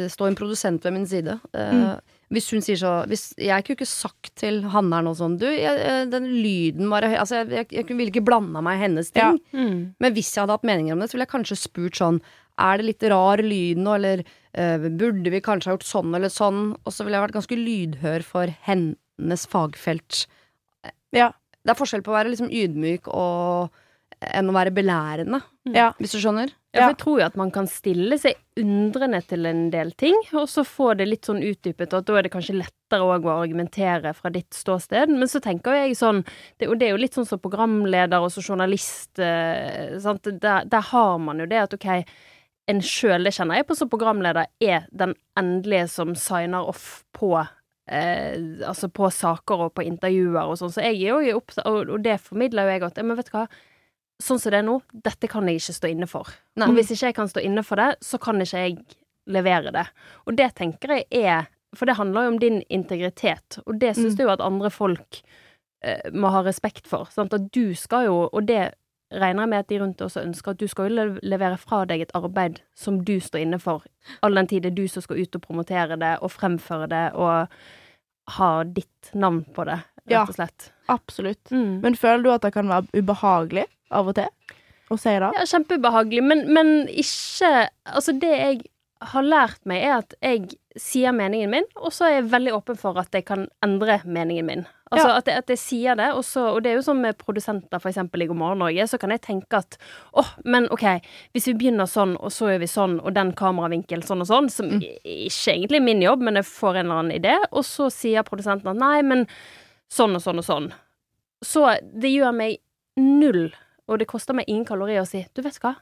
jeg 0.02 0.11
står 0.11 0.29
en 0.33 0.35
produsent 0.38 0.83
ved 0.85 0.93
min 0.93 1.07
side. 1.07 1.41
Eh, 1.55 1.73
Mm. 1.73 2.00
Hvis 2.32 2.48
hun 2.54 2.64
sier 2.64 2.78
så 2.80 2.92
hvis, 3.10 3.30
Jeg 3.40 3.64
kunne 3.64 3.76
ikke 3.76 3.88
sagt 3.88 4.32
til 4.40 4.62
Hanne 4.72 4.98
her 4.98 5.06
nå 5.06 5.14
sånn 5.18 5.38
Du, 5.40 5.46
jeg, 5.48 5.72
eh, 5.76 6.04
den 6.10 6.28
lyden 6.40 6.88
var 6.92 7.04
høy 7.04 7.16
Altså, 7.18 7.42
jeg, 7.42 7.50
jeg, 7.52 7.68
jeg 7.80 7.88
ville 7.90 8.12
ikke 8.12 8.24
blanda 8.24 8.62
meg 8.64 8.78
i 8.78 8.84
hennes 8.86 9.12
ting. 9.12 9.40
Ja. 9.52 9.58
Mm. 9.58 9.82
Men 10.02 10.16
hvis 10.16 10.32
jeg 10.32 10.44
hadde 10.44 10.56
hatt 10.56 10.68
meninger 10.68 10.96
om 10.96 11.02
det, 11.02 11.10
så 11.10 11.18
ville 11.18 11.28
jeg 11.28 11.34
kanskje 11.34 11.60
spurt 11.60 12.00
sånn 12.00 12.22
Er 12.60 12.80
det 12.80 12.88
litt 12.88 13.06
rar 13.12 13.42
lyd 13.44 13.82
nå, 13.82 13.98
eller 13.98 14.24
uh, 14.24 14.88
burde 14.88 15.32
vi 15.32 15.44
kanskje 15.44 15.70
ha 15.70 15.76
gjort 15.76 15.88
sånn 15.88 16.16
eller 16.18 16.32
sånn? 16.32 16.64
Og 16.82 16.94
så 16.94 17.04
ville 17.04 17.18
jeg 17.18 17.26
vært 17.26 17.38
ganske 17.38 17.60
lydhør 17.60 18.26
for 18.26 18.56
hennes 18.68 19.46
fagfelt. 19.48 20.26
Ja. 21.16 21.32
Det 21.62 21.70
er 21.70 21.78
forskjell 21.78 22.02
på 22.02 22.10
å 22.10 22.16
være 22.16 22.32
liksom 22.32 22.50
ydmyk 22.50 23.06
og 23.06 23.70
enn 24.33 24.50
å 24.50 24.55
være 24.55 24.73
belærende, 24.75 25.43
Ja. 25.69 25.93
hvis 25.99 26.12
du 26.12 26.19
skjønner? 26.19 26.52
Ja, 26.73 26.87
for 26.87 26.91
jeg 26.93 26.99
tror 27.02 27.19
jo 27.21 27.26
at 27.26 27.37
man 27.37 27.50
kan 27.50 27.67
stille 27.69 28.17
seg 28.19 28.35
undrende 28.57 29.21
til 29.29 29.45
en 29.47 29.71
del 29.71 29.91
ting, 29.93 30.14
og 30.33 30.49
så 30.49 30.64
få 30.64 30.97
det 30.97 31.07
litt 31.09 31.29
sånn 31.29 31.43
utdypet, 31.45 31.93
og 31.93 31.99
at 32.00 32.07
da 32.09 32.17
er 32.19 32.23
det 32.23 32.33
kanskje 32.33 32.57
lettere 32.57 33.05
òg 33.05 33.26
å 33.29 33.35
argumentere 33.43 34.14
fra 34.17 34.31
ditt 34.31 34.50
ståsted. 34.57 35.09
Men 35.12 35.29
så 35.29 35.41
tenker 35.45 35.73
jeg 35.76 35.97
sånn 35.97 36.25
det, 36.59 36.69
Og 36.69 36.79
det 36.79 36.88
er 36.88 36.93
jo 36.97 37.02
litt 37.02 37.14
sånn 37.14 37.26
som 37.29 37.38
programleder 37.38 38.21
og 38.23 38.31
så 38.33 38.41
journalist, 38.43 39.19
eh, 39.19 39.99
sant. 39.99 40.23
Der, 40.23 40.64
der 40.64 40.81
har 40.81 41.19
man 41.19 41.38
jo 41.38 41.47
det 41.47 41.59
at 41.59 41.75
ok, 41.75 42.05
en 42.69 42.81
sjøl, 42.81 43.25
det 43.25 43.35
kjenner 43.35 43.57
jeg 43.57 43.67
på 43.67 43.76
som 43.76 43.91
programleder, 43.91 44.47
er 44.61 44.87
den 44.93 45.14
endelige 45.37 45.88
som 45.91 46.14
signer 46.14 46.67
off 46.69 47.05
på 47.12 47.47
Eh, 47.91 48.38
altså 48.62 48.87
på 48.88 49.09
saker 49.11 49.64
og 49.67 49.73
på 49.75 49.83
intervjuer 49.83 50.47
og 50.47 50.55
sånn, 50.57 50.71
så 50.71 50.85
jeg 50.87 51.02
er 51.02 51.19
jo 51.26 51.41
opptatt 51.41 51.67
og, 51.67 51.91
og 51.91 52.05
det 52.05 52.21
formidler 52.23 52.62
jo 52.69 52.71
jeg 52.76 52.83
at 52.87 53.00
Men 53.02 53.17
vet 53.19 53.26
du 53.26 53.33
hva, 53.35 53.49
sånn 54.21 54.38
som 54.38 54.50
det 54.52 54.59
er 54.61 54.66
nå, 54.66 54.81
dette 54.92 55.28
kan 55.28 55.47
jeg 55.49 55.57
ikke 55.61 55.75
stå 55.78 55.88
inne 55.90 56.07
for. 56.11 56.28
Nei. 56.57 56.69
Og 56.69 56.75
hvis 56.76 56.90
ikke 56.92 57.07
jeg 57.11 57.14
kan 57.14 57.28
stå 57.28 57.40
inne 57.42 57.62
for 57.64 57.76
det, 57.76 57.97
så 58.04 58.19
kan 58.21 58.40
ikke 58.40 58.59
jeg 58.66 58.76
levere 59.26 59.73
det. 59.73 59.87
Og 60.26 60.37
det 60.37 60.54
tenker 60.59 60.88
jeg 60.99 61.07
er 61.25 61.47
For 61.75 61.87
det 61.88 61.97
handler 61.97 62.23
jo 62.26 62.28
om 62.35 62.38
din 62.38 62.62
integritet, 62.69 63.59
og 63.66 63.78
det 63.81 63.95
syns 63.97 64.12
Mm. 64.12 64.16
du 64.19 64.23
jo 64.25 64.28
at 64.28 64.40
andre 64.45 64.69
folk 64.71 65.23
eh, 65.83 66.11
må 66.12 66.28
ha 66.31 66.42
respekt 66.42 66.87
for. 66.87 67.09
Sant? 67.11 67.33
At 67.33 67.50
du 67.50 67.75
skal 67.75 68.04
jo, 68.04 68.28
og 68.31 68.45
det 68.47 68.75
regner 69.11 69.42
jeg 69.42 69.49
med 69.49 69.59
at 69.59 69.69
de 69.69 69.78
rundt 69.81 69.97
deg 69.97 70.04
også 70.07 70.23
ønsker, 70.26 70.50
at 70.50 70.59
du 70.59 70.66
skal 70.69 70.90
jo 70.90 71.19
levere 71.23 71.57
fra 71.57 71.87
deg 71.87 72.02
et 72.02 72.12
arbeid 72.14 72.61
som 72.76 73.00
du 73.02 73.19
står 73.21 73.40
inne 73.40 73.59
for, 73.59 73.83
all 74.23 74.35
den 74.35 74.47
tid 74.47 74.62
det 74.62 74.73
er 74.73 74.75
du 74.83 74.87
som 74.88 75.00
skal 75.02 75.16
ut 75.16 75.35
og 75.35 75.42
promotere 75.42 75.97
det 75.99 76.19
og 76.21 76.31
fremføre 76.31 76.88
det 76.88 77.14
og 77.14 77.49
ha 78.37 78.64
ditt 78.64 79.11
navn 79.14 79.45
på 79.54 79.64
det, 79.64 79.81
Ja. 80.09 80.21
rett 80.25 80.28
og 80.28 80.35
slett. 80.37 80.71
Absolutt. 80.88 81.45
Mm. 81.50 81.81
Men 81.81 81.95
føler 81.95 82.23
du 82.23 82.31
at 82.33 82.42
det 82.42 82.52
kan 82.52 82.69
være 82.69 82.87
ubehagelig 82.95 83.64
av 83.92 84.11
og 84.12 84.18
til 84.18 84.28
å 84.92 84.99
si 85.00 85.14
det? 85.14 85.32
Ja, 85.38 85.46
kjempebehagelig. 85.49 86.22
men, 86.26 86.46
men 86.52 86.75
ikke 86.88 87.68
Altså, 87.84 88.12
det 88.12 88.32
jeg 88.32 88.61
har 89.02 89.25
lært 89.26 89.64
meg, 89.66 89.82
er 89.82 89.96
at 90.02 90.14
jeg 90.22 90.58
sier 90.78 91.14
meningen 91.16 91.50
min, 91.52 91.66
og 91.76 91.92
så 91.94 92.06
er 92.06 92.14
jeg 92.20 92.30
veldig 92.32 92.54
åpen 92.54 92.78
for 92.78 92.99
at 93.00 93.12
jeg 93.14 93.26
kan 93.28 93.49
endre 93.64 93.99
meningen 94.06 94.46
min. 94.46 94.62
Altså 94.92 95.08
Ja. 95.08 95.16
at, 95.16 95.26
jeg, 95.28 95.38
at 95.40 95.50
jeg 95.50 95.58
sier 95.58 95.96
det, 95.96 96.11
og, 96.12 96.25
så, 96.25 96.44
og 96.52 96.62
det 96.62 96.70
er 96.70 96.76
jo 96.76 96.84
sånn 96.84 97.00
med 97.00 97.16
produsenter, 97.18 97.80
eksempel 97.80 98.22
i 98.22 98.28
God 98.28 98.37
morgen 98.37 98.61
Norge, 98.61 98.87
så 98.88 98.99
kan 99.00 99.11
jeg 99.11 99.22
tenke 99.25 99.56
at 99.56 99.78
åh, 100.12 100.34
men 100.44 100.68
OK, 100.70 100.84
hvis 101.32 101.49
vi 101.49 101.56
begynner 101.62 101.88
sånn, 101.88 102.14
og 102.20 102.32
så 102.32 102.52
gjør 102.52 102.62
vi 102.62 102.70
sånn, 102.70 102.99
og 103.00 103.16
den 103.16 103.32
kameravinkelen 103.37 104.04
sånn 104.04 104.25
og 104.25 104.28
sånn, 104.28 104.50
som 104.52 104.68
mm. 104.68 104.84
ikke 105.02 105.56
egentlig 105.56 105.80
er 105.80 105.87
min 105.88 106.04
jobb, 106.04 106.25
men 106.28 106.40
jeg 106.40 106.50
får 106.50 106.76
en 106.76 106.84
eller 106.84 107.02
annen 107.02 107.16
idé, 107.16 107.38
og 107.50 107.64
så 107.66 107.88
sier 107.92 108.28
produsenten 108.28 108.75
at 108.75 108.80
nei, 108.80 109.00
men 109.06 109.26
sånn 109.92 110.16
og 110.16 110.25
sånn 110.25 110.44
og 110.44 110.49
sånn. 110.49 110.70
Så 111.42 111.66
det 111.82 112.12
gjør 112.12 112.37
meg 112.37 112.61
null, 113.00 113.49
og 113.92 114.00
det 114.00 114.08
koster 114.11 114.37
meg 114.37 114.49
ingen 114.50 114.66
kalorier 114.68 115.04
å 115.04 115.08
si 115.08 115.22
du 115.37 115.42
vet 115.44 115.58
hva, 115.62 115.75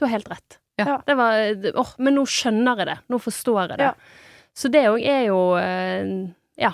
du 0.00 0.06
har 0.06 0.14
helt 0.16 0.30
rett. 0.32 0.58
Ja. 0.80 0.96
Det 1.04 1.14
var 1.18 1.74
oh, 1.76 1.90
men 2.00 2.14
nå 2.16 2.22
skjønner 2.24 2.78
jeg 2.80 2.88
det. 2.88 2.98
Nå 3.12 3.18
forstår 3.20 3.58
jeg 3.66 3.72
det. 3.82 3.88
Ja. 3.90 4.36
Så 4.56 4.70
det 4.72 4.86
òg 4.88 5.02
er 5.04 5.26
jo 5.28 5.40
eh, 5.60 6.08
ja, 6.60 6.70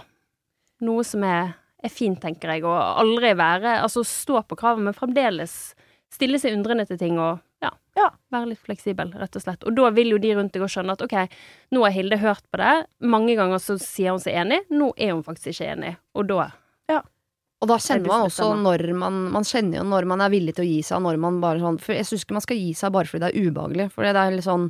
noe 0.87 1.03
som 1.05 1.25
er, 1.27 1.57
er 1.83 1.93
fint, 1.93 2.21
tenker 2.23 2.55
jeg, 2.55 2.63
og 2.65 2.77
aldri 2.77 3.33
være 3.37 3.81
Altså 3.83 4.05
stå 4.07 4.45
på 4.47 4.59
kravet, 4.61 4.85
men 4.87 4.97
fremdeles 4.97 5.75
stille 6.15 6.39
seg 6.41 6.55
undrende 6.55 6.87
til 6.89 7.01
ting 7.01 7.19
og 7.19 7.43
ja, 7.65 7.73
Ja. 7.99 8.07
være 8.33 8.53
litt 8.53 8.63
fleksibel, 8.63 9.11
rett 9.19 9.37
og 9.37 9.43
slett. 9.43 9.67
Og 9.67 9.75
da 9.77 9.91
vil 9.97 10.15
jo 10.15 10.21
de 10.23 10.31
rundt 10.39 10.55
deg 10.55 10.63
også 10.63 10.79
skjønne 10.79 10.95
at 10.95 11.03
OK, 11.03 11.17
nå 11.75 11.83
har 11.83 11.95
Hilde 11.97 12.21
hørt 12.23 12.45
på 12.53 12.61
det, 12.63 12.75
mange 13.03 13.35
ganger 13.37 13.59
så 13.61 13.75
sier 13.83 14.15
hun 14.15 14.23
seg 14.23 14.39
enig, 14.45 14.63
nå 14.71 14.93
er 14.95 15.17
hun 15.17 15.25
faktisk 15.27 15.57
ikke 15.57 15.73
enig, 15.75 15.97
og 16.15 16.31
da 16.31 16.47
Og 17.65 17.71
da 17.71 17.79
kjenner 17.81 18.05
er 18.05 18.11
man 18.11 18.27
også 18.27 18.51
når 18.61 18.83
man 19.01 19.15
Man 19.33 19.47
kjenner 19.49 19.81
jo 19.81 19.87
når 19.89 20.09
man 20.11 20.21
er 20.25 20.33
villig 20.35 20.57
til 20.59 20.67
å 20.67 20.69
gi 20.69 20.83
seg, 20.85 21.01
når 21.03 21.17
man 21.23 21.41
bare 21.41 21.63
sånn 21.63 21.79
For 21.81 21.97
jeg 21.97 22.09
syns 22.09 22.27
ikke 22.27 22.37
man 22.37 22.45
skal 22.45 22.61
gi 22.61 22.75
seg 22.77 22.93
bare 22.93 23.09
fordi 23.09 23.25
det 23.25 23.31
er 23.33 23.49
ubehagelig. 23.49 23.89
For 23.95 24.05
det 24.05 24.13
er 24.13 24.35
litt 24.35 24.47
sånn 24.47 24.69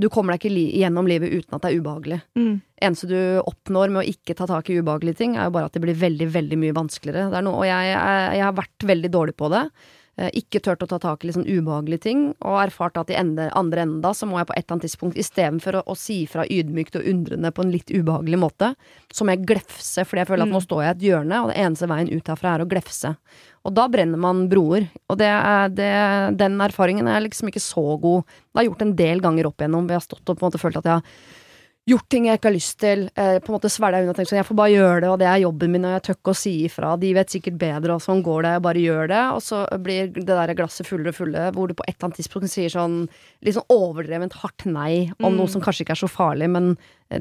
Du 0.00 0.08
kommer 0.12 0.32
deg 0.32 0.40
ikke 0.40 0.54
li 0.54 0.64
gjennom 0.80 1.08
livet 1.10 1.32
uten 1.32 1.58
at 1.58 1.64
det 1.64 1.72
er 1.72 1.80
ubehagelig. 1.82 2.20
Mm. 2.38 2.54
eneste 2.82 3.08
du 3.10 3.18
oppnår 3.42 3.92
med 3.92 4.02
å 4.02 4.08
ikke 4.12 4.36
ta 4.38 4.46
tak 4.46 4.70
i 4.70 4.78
ubehagelige 4.78 5.18
ting, 5.18 5.34
er 5.36 5.48
jo 5.48 5.54
bare 5.54 5.68
at 5.68 5.74
det 5.74 5.82
blir 5.82 5.98
veldig, 5.98 6.28
veldig 6.34 6.58
mye 6.58 6.76
vanskeligere. 6.76 7.28
Er 7.30 7.44
noe, 7.44 7.62
og 7.62 7.66
jeg, 7.66 7.90
jeg, 7.90 8.22
jeg 8.38 8.44
har 8.46 8.56
vært 8.58 8.86
veldig 8.92 9.10
dårlig 9.14 9.34
på 9.38 9.50
det. 9.52 9.62
Eh, 10.22 10.32
ikke 10.38 10.62
turt 10.64 10.84
å 10.84 10.88
ta 10.90 10.98
tak 11.02 11.22
i 11.22 11.28
litt 11.28 11.36
sånn 11.36 11.48
ubehagelige 11.48 12.04
ting, 12.06 12.24
og 12.40 12.60
erfart 12.62 12.98
at 13.00 13.12
i 13.12 13.18
ende, 13.18 13.48
andre 13.58 13.84
enden 13.84 14.00
da, 14.04 14.14
så 14.16 14.28
må 14.28 14.38
jeg 14.40 14.48
på 14.48 14.56
et 14.56 14.64
eller 14.64 14.76
annet 14.76 14.86
tidspunkt, 14.88 15.20
istedenfor 15.20 15.80
å, 15.80 15.84
å 15.92 15.98
si 15.98 16.22
fra 16.30 16.46
ydmykt 16.46 16.98
og 17.00 17.08
undrende 17.12 17.52
på 17.54 17.64
en 17.64 17.74
litt 17.74 17.92
ubehagelig 17.92 18.40
måte, 18.42 18.72
så 19.12 19.26
må 19.26 19.36
jeg 19.36 19.46
glefse, 19.52 20.06
fordi 20.06 20.24
jeg 20.24 20.30
føler 20.32 20.46
at 20.46 20.54
nå 20.54 20.62
står 20.64 20.84
jeg 20.84 20.92
i 20.92 20.96
et 20.96 21.06
hjørne, 21.10 21.42
og 21.42 21.52
det 21.52 21.58
eneste 21.64 21.90
veien 21.90 22.12
ut 22.12 22.32
herfra 22.34 22.54
er 22.56 22.64
å 22.64 22.70
glefse. 22.70 23.14
Og 23.62 23.76
da 23.76 23.86
brenner 23.90 24.18
man 24.18 24.48
broer. 24.50 24.88
Og 25.06 25.20
det 25.20 25.28
er, 25.30 25.68
det, 25.70 25.92
den 26.40 26.58
erfaringen 26.64 27.06
er 27.06 27.22
liksom 27.22 27.52
ikke 27.52 27.62
så 27.62 27.94
god. 28.02 28.26
Det 28.26 28.58
har 28.58 28.66
jeg 28.66 28.72
gjort 28.72 28.82
en 28.86 28.96
del 28.98 29.22
ganger 29.22 29.48
opp 29.48 29.62
igjennom, 29.62 29.86
hvor 29.86 29.94
jeg 29.94 30.02
har 30.02 30.08
stått 30.08 30.32
og 30.32 30.34
på 30.34 30.42
en 30.42 30.50
måte 30.50 30.62
følt 30.62 30.80
at 30.80 30.88
jeg 30.88 30.98
har 30.98 31.38
gjort 31.88 32.06
ting 32.08 32.26
jeg 32.28 32.38
ikke 32.38 32.46
har 32.46 32.54
lyst 32.54 32.76
til, 32.78 33.00
eh, 33.18 33.38
på 33.42 33.50
en 33.50 33.56
måte 33.58 33.70
svelga 33.72 33.98
unna 34.04 34.12
og 34.12 34.16
tenkt 34.16 34.30
sånn, 34.30 34.38
jeg 34.38 34.46
får 34.46 34.58
bare 34.60 34.70
gjøre 34.70 35.00
det, 35.02 35.08
og 35.10 35.18
det 35.18 35.26
er 35.26 35.40
jobben 35.42 35.72
min, 35.74 35.84
og 35.88 35.94
jeg 35.96 36.02
tør 36.06 36.14
ikke 36.18 36.30
å 36.32 36.38
si 36.38 36.52
ifra, 36.68 36.92
de 37.02 37.10
vet 37.16 37.32
sikkert 37.34 37.56
bedre, 37.58 37.96
og 37.96 38.02
sånn 38.04 38.22
går 38.22 38.42
det, 38.46 38.52
jeg 38.54 38.62
bare 38.62 38.82
gjør 38.84 39.08
det, 39.10 39.22
og 39.34 39.40
så 39.42 39.62
blir 39.82 40.12
det 40.14 40.26
der 40.30 40.54
glasset 40.54 40.86
fullere 40.86 41.10
og 41.10 41.18
fulle, 41.18 41.46
hvor 41.56 41.66
du 41.66 41.74
på 41.74 41.82
et 41.88 41.96
eller 41.96 42.06
annet 42.08 42.20
tidspunkt 42.20 42.52
sier 42.54 42.70
sånn 42.70 43.08
litt 43.42 43.56
sånn 43.58 43.66
overdrevent 43.74 44.32
hardt 44.44 44.64
nei 44.66 45.10
om 45.18 45.32
Mm. 45.32 45.36
noe 45.42 45.48
som 45.48 45.60
kanskje 45.60 45.82
ikke 45.84 45.96
er 45.98 46.02
så 46.06 46.10
farlig, 46.12 46.48
men 46.54 46.76
eh, 47.10 47.20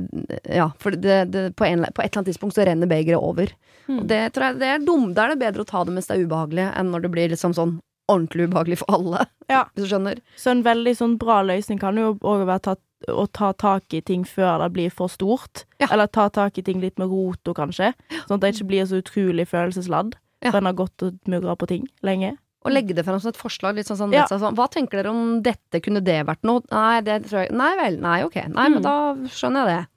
ja, 0.62 0.70
for 0.78 0.92
det, 0.92 1.32
det, 1.32 1.56
på, 1.56 1.66
en, 1.66 1.82
på 1.90 2.04
et 2.06 2.12
eller 2.14 2.22
annet 2.22 2.30
tidspunkt 2.36 2.54
så 2.56 2.66
renner 2.70 2.88
begeret 2.88 3.18
over. 3.18 3.50
Og 3.90 4.06
det 4.08 4.22
tror 4.34 4.52
jeg 4.52 4.60
det 4.62 4.68
er 4.76 4.86
dum, 4.86 5.14
da 5.18 5.26
er 5.26 5.34
det 5.36 5.42
bedre 5.42 5.66
å 5.66 5.68
ta 5.68 5.84
det 5.84 5.92
mens 5.98 6.06
det 6.08 6.20
er 6.20 6.28
ubehagelig, 6.28 6.70
enn 6.78 6.92
når 6.94 7.02
det 7.02 7.12
blir 7.12 7.30
liksom 7.34 7.54
sånn 7.58 7.80
ordentlig 8.12 8.46
ubehagelig 8.52 8.78
for 8.78 8.94
alle, 8.94 9.26
Ja. 9.50 9.66
hvis 9.74 9.88
du 9.90 9.96
skjønner. 9.96 10.20
Så 10.38 10.52
en 10.52 10.62
veldig 10.64 10.94
sånn 10.96 11.18
bra 11.18 11.42
løsning 11.42 11.80
kan 11.80 11.96
jo 11.98 12.14
òg 12.22 12.46
være 12.46 12.62
tatt, 12.62 12.80
å 13.10 13.26
ta 13.32 13.52
tak 13.54 13.94
i 13.94 14.02
ting 14.02 14.24
før 14.24 14.60
det 14.64 14.74
blir 14.74 14.90
for 14.94 15.08
stort. 15.08 15.66
Ja. 15.80 15.88
Eller 15.92 16.08
ta 16.08 16.30
tak 16.30 16.58
i 16.58 16.62
ting 16.62 16.80
litt 16.82 16.98
med 17.00 17.10
roto, 17.10 17.54
kanskje. 17.54 17.94
Sånn 18.28 18.36
at 18.38 18.42
det 18.42 18.54
ikke 18.56 18.68
blir 18.68 18.86
så 18.86 19.02
utrolig 19.02 19.48
følelsesladd. 19.48 20.14
For 20.44 20.58
en 20.58 20.66
har 20.66 20.74
gått 20.74 21.04
og 21.06 21.20
murra 21.30 21.56
på 21.56 21.68
ting 21.68 21.88
lenge. 22.04 22.36
Og 22.66 22.72
legge 22.72 22.94
det 22.94 23.06
frem 23.06 23.20
som 23.20 23.30
et 23.30 23.38
forslag. 23.38 23.76
Litt 23.76 23.88
sånn, 23.88 23.98
sånn, 23.98 24.12
Ja. 24.14 24.26
sånn, 24.30 24.54
Hva 24.56 24.68
tenker 24.70 25.02
dere 25.02 25.10
om 25.10 25.42
dette? 25.42 25.82
Kunne 25.82 26.04
det 26.04 26.26
vært 26.28 26.44
noe? 26.44 26.62
Nei, 26.72 27.02
det 27.02 27.24
tror 27.26 27.46
jeg 27.48 27.52
Nei 27.52 27.76
vel. 27.76 27.98
Nei, 28.00 28.22
ok. 28.24 28.36
Nei, 28.50 28.68
Mm. 28.70 28.74
men 28.74 28.82
da 28.84 29.16
skjønner 29.30 29.66
jeg 29.66 29.78
det. 29.80 29.88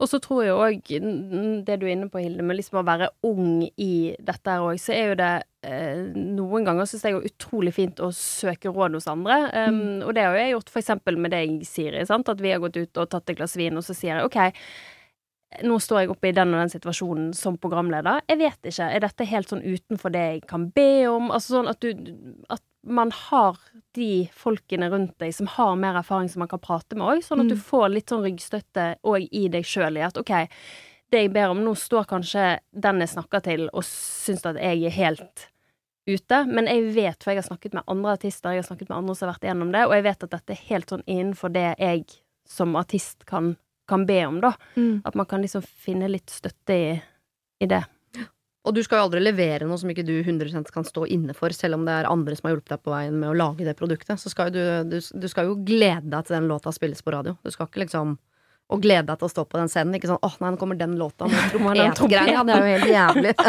Og 0.00 0.08
så 0.08 0.18
tror 0.22 0.42
jeg 0.44 0.56
òg, 0.56 0.90
det 1.66 1.76
du 1.80 1.86
er 1.86 1.92
inne 1.92 2.08
på, 2.10 2.22
Hilde, 2.22 2.44
med 2.46 2.56
liksom 2.58 2.80
å 2.80 2.86
være 2.86 3.10
ung 3.28 3.66
i 3.76 4.16
dette 4.16 4.54
her 4.54 4.64
òg, 4.64 4.80
så 4.80 4.94
er 4.96 5.10
jo 5.10 5.18
det 5.20 5.32
eh, 5.68 6.06
Noen 6.16 6.64
ganger 6.68 6.88
syns 6.88 7.04
jeg 7.04 7.16
det 7.16 7.20
er 7.20 7.34
utrolig 7.34 7.74
fint 7.76 8.00
å 8.00 8.08
søke 8.16 8.72
råd 8.72 8.96
hos 8.96 9.10
andre. 9.10 9.42
Um, 9.52 10.00
Og 10.06 10.14
det 10.16 10.24
har 10.24 10.38
jeg 10.38 10.54
gjort 10.54 10.72
eksempel 10.80 11.20
med 11.20 11.34
deg, 11.36 11.60
Siri. 11.68 12.06
Sant? 12.08 12.32
At 12.32 12.40
vi 12.40 12.54
har 12.54 12.62
gått 12.62 12.80
ut 12.80 13.02
og 13.02 13.12
tatt 13.12 13.28
et 13.30 13.38
glass 13.42 13.58
vin, 13.60 13.76
og 13.76 13.84
så 13.86 13.96
sier 13.96 14.16
jeg 14.16 14.30
OK. 14.30 14.40
Nå 15.66 15.76
står 15.82 16.04
jeg 16.04 16.12
oppe 16.12 16.30
i 16.30 16.34
den 16.34 16.54
og 16.54 16.60
den 16.62 16.70
situasjonen 16.70 17.32
som 17.34 17.56
programleder. 17.58 18.22
Jeg 18.30 18.38
vet 18.38 18.68
ikke. 18.70 18.86
Er 18.86 19.02
dette 19.02 19.26
helt 19.26 19.50
sånn 19.50 19.64
utenfor 19.66 20.14
det 20.14 20.26
jeg 20.28 20.42
kan 20.48 20.68
be 20.74 20.90
om? 21.10 21.32
Altså 21.34 21.56
sånn 21.58 21.70
at 21.72 21.82
du 21.82 21.90
At 22.48 22.62
man 22.86 23.10
har 23.12 23.58
de 23.94 24.28
folkene 24.32 24.88
rundt 24.90 25.18
deg 25.20 25.34
som 25.34 25.46
har 25.46 25.74
mer 25.76 25.98
erfaring 26.00 26.28
som 26.32 26.40
man 26.40 26.48
kan 26.48 26.62
prate 26.62 26.96
med 26.96 27.06
òg, 27.06 27.22
sånn 27.26 27.42
at 27.42 27.48
du 27.48 27.54
Mm. 27.54 27.60
får 27.60 27.88
litt 27.92 28.06
sånn 28.08 28.22
ryggstøtte 28.24 28.96
òg 29.04 29.28
i 29.32 29.48
deg 29.48 29.64
sjøl 29.64 29.98
i 29.98 30.06
at 30.06 30.16
OK, 30.16 30.48
det 31.10 31.20
jeg 31.24 31.32
ber 31.32 31.50
om 31.50 31.58
nå, 31.64 31.74
står 31.76 32.06
kanskje 32.06 32.60
den 32.72 33.00
jeg 33.00 33.08
snakker 33.10 33.42
til 33.42 33.68
og 33.72 33.82
syns 33.84 34.46
at 34.46 34.56
jeg 34.56 34.84
er 34.86 34.90
helt 34.90 35.48
ute, 36.08 36.46
men 36.46 36.66
jeg 36.66 36.94
vet, 36.94 37.22
for 37.22 37.30
jeg 37.32 37.42
har 37.42 37.48
snakket 37.50 37.74
med 37.74 37.84
andre 37.86 38.12
artister, 38.16 38.50
jeg 38.54 38.62
har 38.64 38.68
snakket 38.74 38.88
med 38.88 38.98
andre 38.98 39.14
som 39.14 39.28
har 39.28 39.34
vært 39.34 39.44
igjennom 39.44 39.72
det, 39.72 39.84
og 39.86 39.92
jeg 39.92 40.02
vet 40.04 40.22
at 40.24 40.30
dette 40.30 40.50
er 40.50 40.66
helt 40.70 40.86
sånn 40.88 41.04
innenfor 41.06 41.52
det 41.52 41.74
jeg 41.78 42.04
som 42.48 42.74
artist 42.76 43.26
kan, 43.26 43.56
kan 43.86 44.06
be 44.06 44.24
om, 44.26 44.40
da. 44.40 44.54
At 45.04 45.14
man 45.14 45.26
kan 45.26 45.42
liksom 45.42 45.62
finne 45.62 46.08
litt 46.08 46.30
støtte 46.30 46.70
i, 46.74 47.02
i 47.60 47.66
det. 47.66 47.84
Og 48.68 48.74
du 48.76 48.82
skal 48.84 49.00
jo 49.00 49.04
aldri 49.08 49.20
levere 49.24 49.64
noe 49.64 49.78
som 49.80 49.88
ikke 49.88 50.04
du 50.04 50.18
100 50.20 50.68
kan 50.74 50.84
stå 50.84 51.06
inne 51.08 51.32
for, 51.36 51.48
selv 51.56 51.74
om 51.78 51.84
det 51.88 51.94
er 51.96 52.08
andre 52.10 52.36
som 52.36 52.44
har 52.48 52.54
hjulpet 52.56 52.72
deg 52.74 52.80
på 52.84 52.92
veien 52.92 53.14
med 53.16 53.28
å 53.30 53.36
lage 53.36 53.64
det 53.64 53.72
produktet. 53.78 54.20
Så 54.20 54.28
skal 54.32 54.44
jo 54.50 54.54
du, 54.58 54.62
du, 54.90 54.98
du 55.00 55.28
skal 55.32 55.44
jo 55.48 55.54
glede 55.64 56.10
deg 56.12 56.22
til 56.28 56.36
den 56.36 56.48
låta 56.50 56.68
spilles 56.76 57.00
på 57.02 57.12
radio. 57.14 57.32
Du 57.40 57.50
skal 57.54 57.66
ikke 57.70 57.82
liksom 57.86 58.08
og 58.70 58.78
glede 58.84 59.06
deg 59.08 59.16
til 59.18 59.26
å 59.26 59.32
stå 59.32 59.42
på 59.50 59.58
den 59.58 59.70
scenen. 59.72 59.94
Ikke 59.98 60.10
sånn 60.12 60.22
'åh, 60.22 60.34
nei, 60.44 60.50
nå 60.52 60.56
kommer 60.60 60.76
den 60.78 60.94
låta', 61.00 61.26
med 61.26 61.50
trompetgreier. 61.98 62.30
Ja, 62.36 62.40
det 62.46 62.52
er 62.54 62.60
jo 62.60 62.68
helt 62.76 62.90
jævlig. 62.94 63.32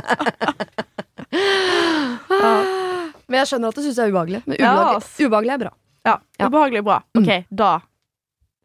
Men 3.31 3.37
jeg 3.39 3.47
skjønner 3.51 3.71
at 3.71 3.77
du 3.77 3.81
syns 3.85 3.97
det 3.99 4.03
er 4.07 4.11
ubehagelig. 4.11 4.39
Men 4.47 4.55
Ja, 4.59 4.71
ubehagelig, 4.73 4.97
ass. 4.97 5.09
ubehagelig 5.21 5.53
er 5.53 5.57
bra. 5.61 5.71
Ja. 6.07 6.15
Ja. 6.39 6.45
Ubehagelig 6.49 6.81
bra. 6.87 6.97
Mm. 7.15 7.21
OK, 7.21 7.29
da 7.61 7.71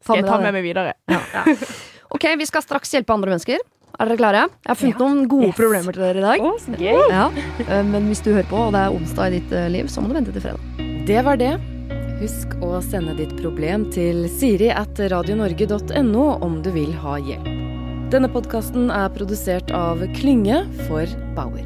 skal 0.01 0.15
jeg 0.21 0.27
ta 0.27 0.35
med 0.41 0.53
meg 0.57 0.63
videre. 0.65 0.91
Ok, 2.07 2.23
vi 2.39 2.45
skal 2.47 2.63
straks 2.63 2.93
hjelpe 2.95 3.11
andre 3.11 3.33
mennesker. 3.33 3.59
Er 3.97 4.05
dere 4.11 4.17
klare? 4.19 4.41
Jeg 4.61 4.69
har 4.69 4.77
funnet 4.77 4.99
noen 5.01 5.21
gode 5.31 5.47
Yes. 5.49 5.55
problemer 5.57 5.93
til 5.95 6.03
dere 6.05 6.17
i 6.21 6.25
dag. 6.25 6.41
Oh, 6.45 6.57
gøy! 6.77 7.09
Ja. 7.09 7.23
eh, 7.67 7.83
Men 7.83 8.07
hvis 8.11 8.21
du 8.21 8.31
hører 8.33 8.45
på, 8.49 8.59
og 8.67 8.73
det 8.75 8.81
er 8.83 8.93
onsdag 8.93 9.27
i 9.31 9.39
ditt 9.39 9.51
eh, 9.57 9.69
liv, 9.73 9.87
så 9.89 10.01
må 10.03 10.09
du 10.11 10.13
vente 10.19 10.31
til 10.35 10.41
fredag. 10.41 11.05
Det 11.07 11.23
var 11.25 11.37
det. 11.41 11.53
Husk 12.21 12.53
å 12.65 12.81
sende 12.81 13.15
ditt 13.17 13.33
problem 13.41 13.87
til 13.93 14.27
siri 14.29 14.69
at 14.73 14.97
radionorge.no 14.97 16.27
om 16.41 16.61
du 16.65 16.71
vil 16.73 16.93
ha 17.03 17.17
hjelp. 17.17 17.49
Denne 18.09 18.29
podkasten 18.31 18.89
er 18.93 19.09
produsert 19.13 19.69
av 19.75 19.99
Klynge 20.15 20.63
for 20.87 21.05
Bauer. 21.35 21.65